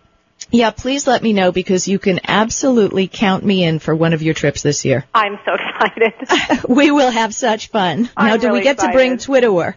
Yeah, 0.51 0.71
please 0.71 1.07
let 1.07 1.23
me 1.23 1.33
know 1.33 1.51
because 1.51 1.87
you 1.87 1.99
can 1.99 2.19
absolutely 2.27 3.07
count 3.07 3.43
me 3.43 3.63
in 3.63 3.79
for 3.79 3.95
one 3.95 4.13
of 4.13 4.21
your 4.21 4.33
trips 4.33 4.61
this 4.61 4.85
year. 4.85 5.05
I'm 5.13 5.39
so 5.45 5.53
excited. 5.55 6.63
we 6.69 6.91
will 6.91 7.11
have 7.11 7.33
such 7.33 7.69
fun. 7.69 8.09
I'm 8.15 8.27
now, 8.27 8.37
do 8.37 8.47
really 8.47 8.59
we 8.59 8.63
get 8.63 8.75
excited. 8.75 8.91
to 8.91 8.97
bring 8.97 9.17
Twitterer? 9.17 9.75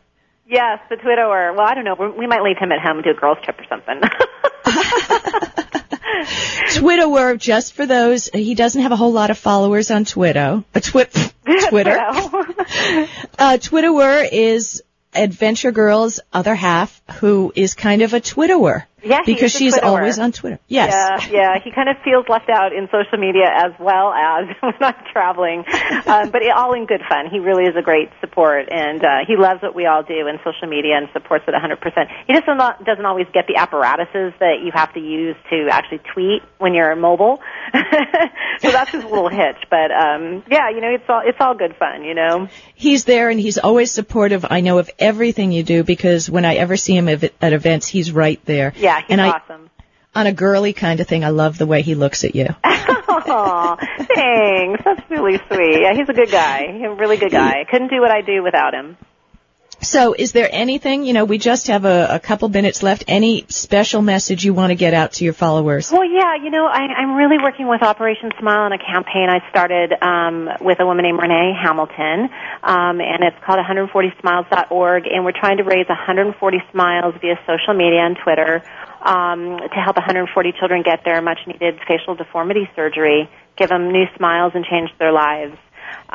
Yes, 0.50 0.80
the 0.88 0.96
Twitterer. 0.96 1.54
Well, 1.56 1.64
I 1.66 1.74
don't 1.74 1.84
know. 1.84 1.94
We 1.94 2.26
might 2.26 2.42
leave 2.42 2.58
him 2.58 2.72
at 2.72 2.80
home 2.80 2.96
and 2.96 3.04
do 3.04 3.10
a 3.10 3.14
girls' 3.14 3.38
trip 3.44 3.60
or 3.60 3.64
something. 3.68 4.00
Twitterer, 6.74 7.38
just 7.38 7.74
for 7.74 7.86
those, 7.86 8.28
he 8.28 8.54
doesn't 8.54 8.82
have 8.82 8.92
a 8.92 8.96
whole 8.96 9.12
lot 9.12 9.30
of 9.30 9.38
followers 9.38 9.90
on 9.90 10.04
Twitter. 10.06 10.64
Uh, 10.74 10.80
twi- 10.80 11.04
Twitter. 11.68 11.96
uh, 11.98 13.58
Twitterer 13.58 14.28
is 14.30 14.82
Adventure 15.14 15.72
Girl's 15.72 16.20
other 16.32 16.54
half, 16.54 17.00
who 17.20 17.52
is 17.54 17.74
kind 17.74 18.02
of 18.02 18.12
a 18.14 18.20
Twitterer. 18.20 18.84
Yeah, 19.02 19.22
because 19.24 19.52
she's 19.52 19.76
Twitterer. 19.76 19.84
always 19.84 20.18
on 20.18 20.32
Twitter. 20.32 20.58
Yes. 20.68 20.92
Yeah, 21.30 21.54
yeah. 21.54 21.60
He 21.62 21.70
kind 21.70 21.88
of 21.88 21.96
feels 22.04 22.26
left 22.28 22.48
out 22.48 22.72
in 22.72 22.88
social 22.90 23.18
media 23.18 23.46
as 23.48 23.72
well 23.78 24.12
as 24.12 24.46
when 24.60 24.74
I'm 24.80 24.94
traveling, 25.12 25.64
um, 26.06 26.30
but 26.30 26.42
it, 26.42 26.52
all 26.54 26.74
in 26.74 26.86
good 26.86 27.02
fun. 27.08 27.30
He 27.30 27.38
really 27.38 27.64
is 27.64 27.76
a 27.76 27.82
great 27.82 28.10
support, 28.20 28.68
and 28.70 29.02
uh, 29.04 29.08
he 29.26 29.36
loves 29.36 29.62
what 29.62 29.74
we 29.74 29.86
all 29.86 30.02
do 30.02 30.26
in 30.26 30.38
social 30.44 30.68
media 30.68 30.96
and 30.96 31.08
supports 31.12 31.44
it 31.48 31.54
100%. 31.54 31.76
He 32.26 32.34
just 32.34 32.46
not, 32.46 32.84
doesn't 32.84 33.04
always 33.04 33.26
get 33.32 33.46
the 33.46 33.56
apparatuses 33.56 34.34
that 34.40 34.60
you 34.64 34.70
have 34.72 34.92
to 34.94 35.00
use 35.00 35.36
to 35.50 35.68
actually 35.70 36.00
tweet 36.12 36.42
when 36.58 36.74
you're 36.74 36.94
mobile, 36.96 37.40
so 38.60 38.70
that's 38.70 38.90
his 38.90 39.04
little 39.04 39.28
hitch. 39.28 39.56
But 39.70 39.90
um, 39.90 40.42
yeah, 40.50 40.70
you 40.70 40.80
know, 40.80 40.90
it's 40.92 41.04
all 41.08 41.22
it's 41.24 41.38
all 41.40 41.54
good 41.54 41.76
fun. 41.76 42.04
You 42.04 42.14
know. 42.14 42.48
He's 42.74 43.04
there 43.04 43.30
and 43.30 43.38
he's 43.38 43.58
always 43.58 43.90
supportive. 43.90 44.44
I 44.48 44.60
know 44.60 44.78
of 44.78 44.90
everything 44.98 45.52
you 45.52 45.62
do 45.62 45.84
because 45.84 46.28
when 46.28 46.44
I 46.44 46.56
ever 46.56 46.76
see 46.76 46.96
him 46.96 47.08
at 47.08 47.32
at 47.40 47.52
events, 47.52 47.86
he's 47.86 48.12
right 48.12 48.40
there. 48.44 48.72
Yeah, 48.76 48.89
he's 48.96 49.10
and 49.10 49.20
I, 49.20 49.30
awesome. 49.30 49.70
on 50.14 50.26
a 50.26 50.32
girly 50.32 50.72
kind 50.72 51.00
of 51.00 51.06
thing, 51.06 51.24
I 51.24 51.30
love 51.30 51.58
the 51.58 51.66
way 51.66 51.82
he 51.82 51.94
looks 51.94 52.24
at 52.24 52.34
you. 52.34 52.46
Aw, 52.64 53.76
thanks. 54.14 54.82
That's 54.84 55.10
really 55.10 55.38
sweet. 55.48 55.82
Yeah, 55.82 55.94
he's 55.94 56.08
a 56.08 56.12
good 56.12 56.30
guy. 56.30 56.72
He's 56.72 56.84
a 56.84 56.94
really 56.94 57.16
good 57.16 57.32
guy. 57.32 57.64
Couldn't 57.70 57.88
do 57.88 58.00
what 58.00 58.10
I 58.10 58.22
do 58.22 58.42
without 58.42 58.74
him. 58.74 58.96
So, 59.82 60.12
is 60.12 60.32
there 60.32 60.48
anything, 60.52 61.04
you 61.04 61.14
know, 61.14 61.24
we 61.24 61.38
just 61.38 61.68
have 61.68 61.86
a, 61.86 62.08
a 62.10 62.20
couple 62.20 62.48
minutes 62.50 62.82
left, 62.82 63.04
any 63.08 63.46
special 63.48 64.02
message 64.02 64.44
you 64.44 64.52
want 64.52 64.70
to 64.70 64.74
get 64.74 64.92
out 64.92 65.12
to 65.14 65.24
your 65.24 65.32
followers? 65.32 65.90
Well, 65.90 66.04
yeah, 66.04 66.36
you 66.36 66.50
know, 66.50 66.66
I, 66.66 66.80
I'm 66.80 67.14
really 67.16 67.38
working 67.42 67.66
with 67.66 67.82
Operation 67.82 68.30
Smile 68.38 68.68
on 68.68 68.72
a 68.72 68.78
campaign 68.78 69.30
I 69.30 69.40
started 69.48 69.94
um, 70.02 70.50
with 70.60 70.80
a 70.80 70.86
woman 70.86 71.04
named 71.04 71.18
Renee 71.18 71.54
Hamilton, 71.56 72.28
um, 72.62 73.00
and 73.00 73.24
it's 73.24 73.36
called 73.44 73.58
140smiles.org, 73.58 75.06
and 75.06 75.24
we're 75.24 75.32
trying 75.32 75.56
to 75.56 75.64
raise 75.64 75.88
140 75.88 76.58
smiles 76.72 77.14
via 77.22 77.40
social 77.46 77.72
media 77.72 78.00
and 78.04 78.18
Twitter 78.22 78.62
um, 79.00 79.58
to 79.64 79.80
help 79.80 79.96
140 79.96 80.52
children 80.58 80.82
get 80.82 81.04
their 81.06 81.22
much-needed 81.22 81.80
facial 81.88 82.14
deformity 82.14 82.68
surgery, 82.76 83.30
give 83.56 83.70
them 83.70 83.90
new 83.90 84.04
smiles, 84.18 84.52
and 84.54 84.66
change 84.66 84.90
their 84.98 85.12
lives. 85.12 85.56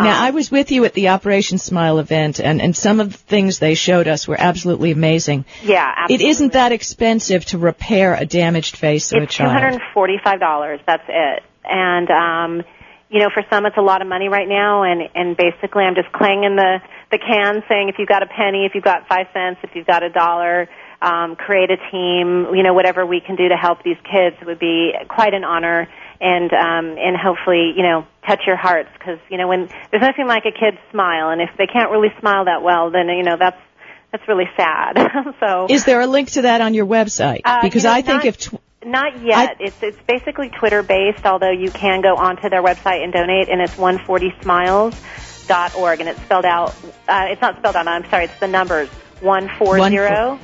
Now, 0.04 0.24
I 0.24 0.32
was 0.32 0.52
with 0.52 0.72
you 0.72 0.86
at 0.86 0.94
the 0.94 1.10
Operation 1.10 1.58
Smile 1.58 2.00
event, 2.00 2.40
and, 2.40 2.62
and 2.62 2.76
some 2.76 3.00
of 3.00 3.12
the 3.12 3.18
things 3.18 3.60
they 3.60 3.76
showed 3.76 4.08
us 4.08 4.28
were 4.28 4.36
absolutely 4.40 4.92
amazing. 4.92 5.46
Yeah, 5.64 5.90
absolutely. 5.96 6.26
It 6.26 6.30
isn't 6.30 6.54
that 6.54 6.72
expensive 6.72 7.46
to 7.46 7.58
repair 7.58 8.14
a 8.16 8.26
damaged 8.26 8.76
face 8.78 9.12
of 9.14 9.20
a 9.20 9.24
It's 9.24 9.36
child. 9.36 9.52
hundred 9.52 9.74
and 9.74 9.82
forty-five 9.94 10.40
dollars. 10.40 10.80
That's 10.86 11.04
it. 11.08 11.44
And 11.64 12.10
um, 12.12 12.64
you 13.10 13.20
know, 13.20 13.30
for 13.34 13.44
some, 13.50 13.66
it's 13.66 13.78
a 13.78 13.82
lot 13.82 14.02
of 14.02 14.08
money 14.08 14.28
right 14.30 14.48
now. 14.48 14.84
And 14.84 15.02
and 15.16 15.38
basically, 15.38 15.84
I'm 15.84 15.96
just 15.96 16.12
clanging 16.12 16.56
the 16.56 16.82
the 17.12 17.18
can, 17.18 17.64
saying 17.70 17.90
if 17.90 17.96
you've 17.98 18.10
got 18.10 18.24
a 18.24 18.28
penny, 18.28 18.66
if 18.66 18.76
you've 18.76 18.84
got 18.84 19.08
five 19.08 19.28
cents, 19.34 19.60
if 19.64 19.76
you've 19.76 19.88
got 19.88 20.04
a 20.04 20.10
dollar, 20.10 20.68
um, 21.02 21.36
create 21.36 21.70
a 21.72 21.78
team. 21.92 22.54
You 22.54 22.64
know, 22.64 22.74
whatever 22.74 23.06
we 23.06 23.22
can 23.22 23.36
do 23.36 23.48
to 23.50 23.56
help 23.56 23.84
these 23.84 23.98
kids 24.04 24.36
would 24.46 24.60
be 24.60 24.92
quite 25.08 25.34
an 25.34 25.44
honor. 25.44 25.88
And 26.22 26.52
um, 26.54 26.98
and 26.98 27.18
hopefully, 27.18 27.74
you 27.76 27.84
know, 27.84 28.08
touch 28.26 28.42
your 28.48 28.56
hearts 28.56 28.90
because 28.98 29.20
you 29.30 29.38
know 29.38 29.48
when 29.48 29.68
there's 29.92 30.02
nothing 30.02 30.28
like 30.28 30.46
a 30.46 30.52
kid's 30.52 30.78
smile, 30.92 31.30
and 31.30 31.42
if 31.42 31.50
they 31.58 31.68
can't 31.68 31.92
really 31.92 32.10
smile 32.20 32.46
that 32.46 32.64
well, 32.64 32.90
then 32.92 33.10
you 33.10 33.24
know 33.24 33.36
that's 33.38 33.60
that's 34.12 34.28
really 34.28 34.50
sad. 34.56 34.98
so 35.40 35.68
Is 35.70 35.84
there 35.86 36.00
a 36.00 36.08
link 36.08 36.32
to 36.32 36.44
that 36.44 36.62
on 36.62 36.74
your 36.74 36.86
website? 36.86 37.42
Uh, 37.44 37.62
because 37.62 37.84
you 37.84 37.90
know, 37.90 37.96
I 37.96 38.02
think 38.02 38.24
not- 38.24 38.26
if 38.26 38.38
tw- 38.38 38.62
Not 38.86 39.22
yet. 39.22 39.58
it's 39.60 39.76
it's 39.82 39.98
basically 40.08 40.50
Twitter 40.50 40.84
based, 40.84 41.26
although 41.26 41.52
you 41.52 41.70
can 41.72 42.02
go 42.02 42.16
onto 42.16 42.50
their 42.50 42.64
website 42.64 43.04
and 43.04 43.12
donate, 43.12 43.50
and 43.50 43.62
it's 43.62 43.78
140 43.78 44.34
smiles 44.42 44.96
dot 45.48 45.76
org, 45.76 46.00
and 46.00 46.10
it's 46.10 46.22
spelled 46.22 46.46
out. 46.46 46.74
Uh, 47.08 47.26
it's 47.30 47.42
not 47.42 47.58
spelled 47.58 47.76
out. 47.76 47.88
I'm 47.88 48.10
sorry. 48.10 48.26
It's 48.26 48.40
the 48.40 48.48
numbers 48.48 48.90
140 49.22 50.40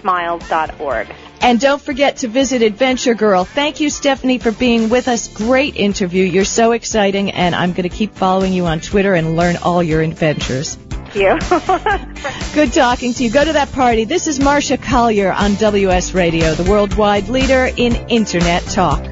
smiles.org. 0.00 1.08
And 1.42 1.58
don't 1.58 1.80
forget 1.80 2.18
to 2.18 2.28
visit 2.28 2.62
Adventure 2.62 3.14
Girl. 3.14 3.44
Thank 3.44 3.80
you, 3.80 3.88
Stephanie, 3.88 4.38
for 4.38 4.52
being 4.52 4.90
with 4.90 5.08
us. 5.08 5.28
Great 5.28 5.76
interview. 5.76 6.24
You're 6.24 6.44
so 6.44 6.72
exciting, 6.72 7.30
and 7.30 7.54
I'm 7.54 7.72
going 7.72 7.88
to 7.88 7.96
keep 7.96 8.14
following 8.14 8.52
you 8.52 8.66
on 8.66 8.80
Twitter 8.80 9.14
and 9.14 9.36
learn 9.36 9.56
all 9.56 9.82
your 9.82 10.02
adventures. 10.02 10.74
Thank 10.74 11.14
you. 11.14 11.38
Good 12.54 12.72
talking 12.72 13.14
to 13.14 13.24
you. 13.24 13.30
Go 13.30 13.44
to 13.44 13.54
that 13.54 13.72
party. 13.72 14.04
This 14.04 14.26
is 14.26 14.38
Marcia 14.38 14.76
Collier 14.76 15.32
on 15.32 15.54
WS 15.54 16.12
Radio, 16.14 16.54
the 16.54 16.70
worldwide 16.70 17.28
leader 17.28 17.70
in 17.76 17.94
Internet 18.08 18.62
talk. 18.64 19.04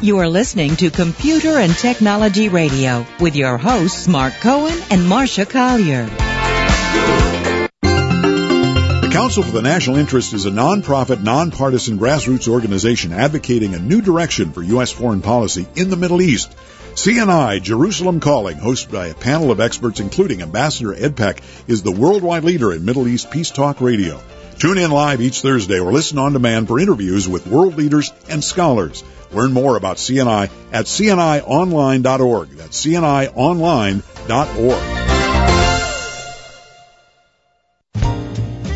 You 0.00 0.18
are 0.18 0.28
listening 0.28 0.76
to 0.76 0.90
Computer 0.90 1.58
and 1.58 1.74
Technology 1.74 2.48
Radio 2.48 3.04
with 3.20 3.36
your 3.36 3.58
hosts 3.58 4.08
Mark 4.08 4.32
Cohen 4.34 4.78
and 4.90 5.08
Marcia 5.08 5.44
Collier. 5.44 6.08
Council 9.18 9.42
for 9.42 9.50
the 9.50 9.62
National 9.62 9.96
Interest 9.96 10.32
is 10.32 10.46
a 10.46 10.50
nonprofit, 10.50 11.20
nonpartisan 11.20 11.98
grassroots 11.98 12.46
organization 12.46 13.12
advocating 13.12 13.74
a 13.74 13.78
new 13.80 14.00
direction 14.00 14.52
for 14.52 14.62
U.S. 14.62 14.92
foreign 14.92 15.22
policy 15.22 15.66
in 15.74 15.90
the 15.90 15.96
Middle 15.96 16.22
East. 16.22 16.56
CNI 16.92 17.60
Jerusalem 17.60 18.20
Calling, 18.20 18.58
hosted 18.58 18.92
by 18.92 19.08
a 19.08 19.14
panel 19.14 19.50
of 19.50 19.58
experts 19.58 19.98
including 19.98 20.40
Ambassador 20.40 20.94
Ed 20.94 21.16
Peck, 21.16 21.42
is 21.66 21.82
the 21.82 21.90
worldwide 21.90 22.44
leader 22.44 22.72
in 22.72 22.84
Middle 22.84 23.08
East 23.08 23.32
peace 23.32 23.50
talk 23.50 23.80
radio. 23.80 24.20
Tune 24.60 24.78
in 24.78 24.92
live 24.92 25.20
each 25.20 25.40
Thursday 25.40 25.80
or 25.80 25.90
listen 25.90 26.18
on 26.18 26.32
demand 26.32 26.68
for 26.68 26.78
interviews 26.78 27.28
with 27.28 27.48
world 27.48 27.76
leaders 27.76 28.12
and 28.28 28.44
scholars. 28.44 29.02
Learn 29.32 29.52
more 29.52 29.76
about 29.76 29.96
CNI 29.96 30.48
at 30.70 30.84
cnionline.org. 30.84 32.50
That's 32.50 32.86
cnionline.org. 32.86 35.07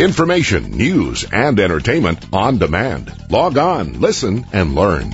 Information, 0.00 0.70
news, 0.70 1.26
and 1.30 1.60
entertainment 1.60 2.26
on 2.32 2.56
demand. 2.56 3.12
Log 3.30 3.58
on, 3.58 4.00
listen, 4.00 4.46
and 4.52 4.74
learn. 4.74 5.10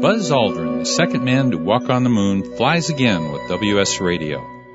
Buzz 0.00 0.30
Aldrin, 0.30 0.78
the 0.78 0.84
second 0.86 1.24
man 1.24 1.50
to 1.50 1.58
walk 1.58 1.90
on 1.90 2.04
the 2.04 2.10
moon, 2.10 2.56
flies 2.56 2.88
again 2.88 3.32
with 3.32 3.48
WS 3.48 4.00
Radio. 4.00 4.59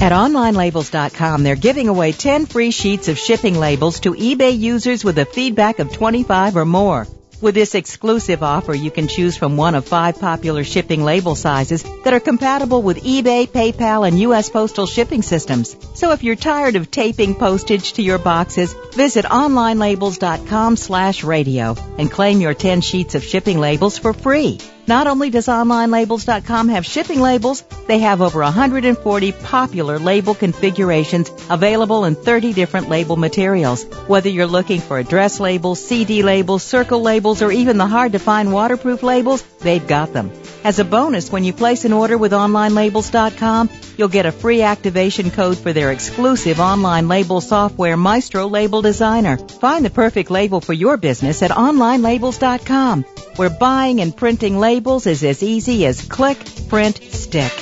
At 0.00 0.12
OnlineLabels.com, 0.12 1.42
they're 1.42 1.56
giving 1.56 1.88
away 1.88 2.12
10 2.12 2.46
free 2.46 2.70
sheets 2.70 3.08
of 3.08 3.18
shipping 3.18 3.58
labels 3.58 4.00
to 4.00 4.14
eBay 4.14 4.58
users 4.58 5.04
with 5.04 5.18
a 5.18 5.26
feedback 5.26 5.78
of 5.78 5.92
25 5.92 6.56
or 6.56 6.64
more. 6.64 7.06
With 7.42 7.54
this 7.54 7.74
exclusive 7.74 8.42
offer, 8.42 8.74
you 8.74 8.90
can 8.90 9.08
choose 9.08 9.36
from 9.36 9.58
one 9.58 9.74
of 9.74 9.86
five 9.86 10.18
popular 10.18 10.64
shipping 10.64 11.04
label 11.04 11.34
sizes 11.34 11.82
that 12.04 12.14
are 12.14 12.20
compatible 12.20 12.80
with 12.80 13.02
eBay, 13.02 13.46
PayPal, 13.46 14.08
and 14.08 14.18
U.S. 14.20 14.48
postal 14.48 14.86
shipping 14.86 15.20
systems. 15.20 15.76
So 15.94 16.12
if 16.12 16.22
you're 16.22 16.34
tired 16.34 16.76
of 16.76 16.90
taping 16.90 17.34
postage 17.34 17.92
to 17.94 18.02
your 18.02 18.18
boxes, 18.18 18.74
visit 18.94 19.26
onlinelabels.com 19.26 20.76
slash 20.76 21.24
radio 21.24 21.76
and 21.98 22.10
claim 22.10 22.40
your 22.40 22.54
10 22.54 22.80
sheets 22.80 23.14
of 23.14 23.22
shipping 23.22 23.58
labels 23.58 23.98
for 23.98 24.14
free. 24.14 24.60
Not 24.90 25.06
only 25.06 25.30
does 25.30 25.46
OnlineLabels.com 25.46 26.70
have 26.70 26.84
shipping 26.84 27.20
labels, 27.20 27.62
they 27.86 28.00
have 28.00 28.20
over 28.20 28.40
140 28.40 29.30
popular 29.30 30.00
label 30.00 30.34
configurations 30.34 31.30
available 31.48 32.04
in 32.04 32.16
30 32.16 32.52
different 32.54 32.88
label 32.88 33.14
materials. 33.14 33.84
Whether 34.08 34.30
you're 34.30 34.48
looking 34.48 34.80
for 34.80 34.98
address 34.98 35.38
labels, 35.38 35.80
CD 35.80 36.24
labels, 36.24 36.64
circle 36.64 37.02
labels, 37.02 37.40
or 37.40 37.52
even 37.52 37.78
the 37.78 37.86
hard 37.86 38.12
to 38.12 38.18
find 38.18 38.52
waterproof 38.52 39.04
labels, 39.04 39.44
they've 39.60 39.86
got 39.86 40.12
them. 40.12 40.32
As 40.64 40.80
a 40.80 40.84
bonus, 40.84 41.30
when 41.30 41.44
you 41.44 41.52
place 41.52 41.84
an 41.84 41.92
order 41.92 42.18
with 42.18 42.32
OnlineLabels.com, 42.32 43.70
you'll 43.96 44.08
get 44.08 44.26
a 44.26 44.32
free 44.32 44.62
activation 44.62 45.30
code 45.30 45.56
for 45.56 45.72
their 45.72 45.92
exclusive 45.92 46.58
online 46.58 47.06
label 47.06 47.40
software, 47.40 47.96
Maestro 47.96 48.48
Label 48.48 48.82
Designer. 48.82 49.36
Find 49.36 49.84
the 49.84 49.90
perfect 49.90 50.32
label 50.32 50.60
for 50.60 50.72
your 50.72 50.96
business 50.96 51.44
at 51.44 51.52
OnlineLabels.com, 51.52 53.04
where 53.36 53.50
buying 53.50 54.00
and 54.00 54.14
printing 54.14 54.58
labels 54.58 54.79
is 54.86 55.22
as 55.24 55.42
easy 55.42 55.84
as 55.84 56.00
click, 56.00 56.38
print, 56.68 57.02
stick. 57.02 57.52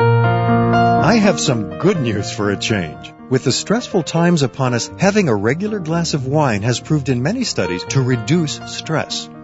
I 0.00 1.16
have 1.16 1.38
some 1.38 1.80
good 1.80 2.00
news 2.00 2.32
for 2.32 2.50
a 2.50 2.56
change. 2.56 3.12
With 3.28 3.44
the 3.44 3.52
stressful 3.52 4.04
times 4.04 4.42
upon 4.42 4.72
us, 4.72 4.90
having 4.98 5.28
a 5.28 5.36
regular 5.36 5.80
glass 5.80 6.14
of 6.14 6.26
wine 6.26 6.62
has 6.62 6.80
proved 6.80 7.10
in 7.10 7.22
many 7.22 7.44
studies 7.44 7.84
to 7.90 8.00
reduce 8.00 8.58
stress. 8.74 9.28